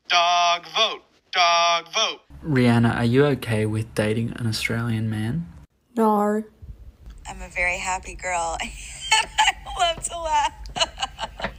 [0.09, 1.01] Dog vote.
[1.31, 2.19] Dog vote.
[2.45, 5.45] Rihanna, are you okay with dating an Australian man?
[5.95, 6.43] No.
[7.27, 8.57] I'm a very happy girl.
[8.61, 8.69] and
[9.79, 10.53] I love to laugh.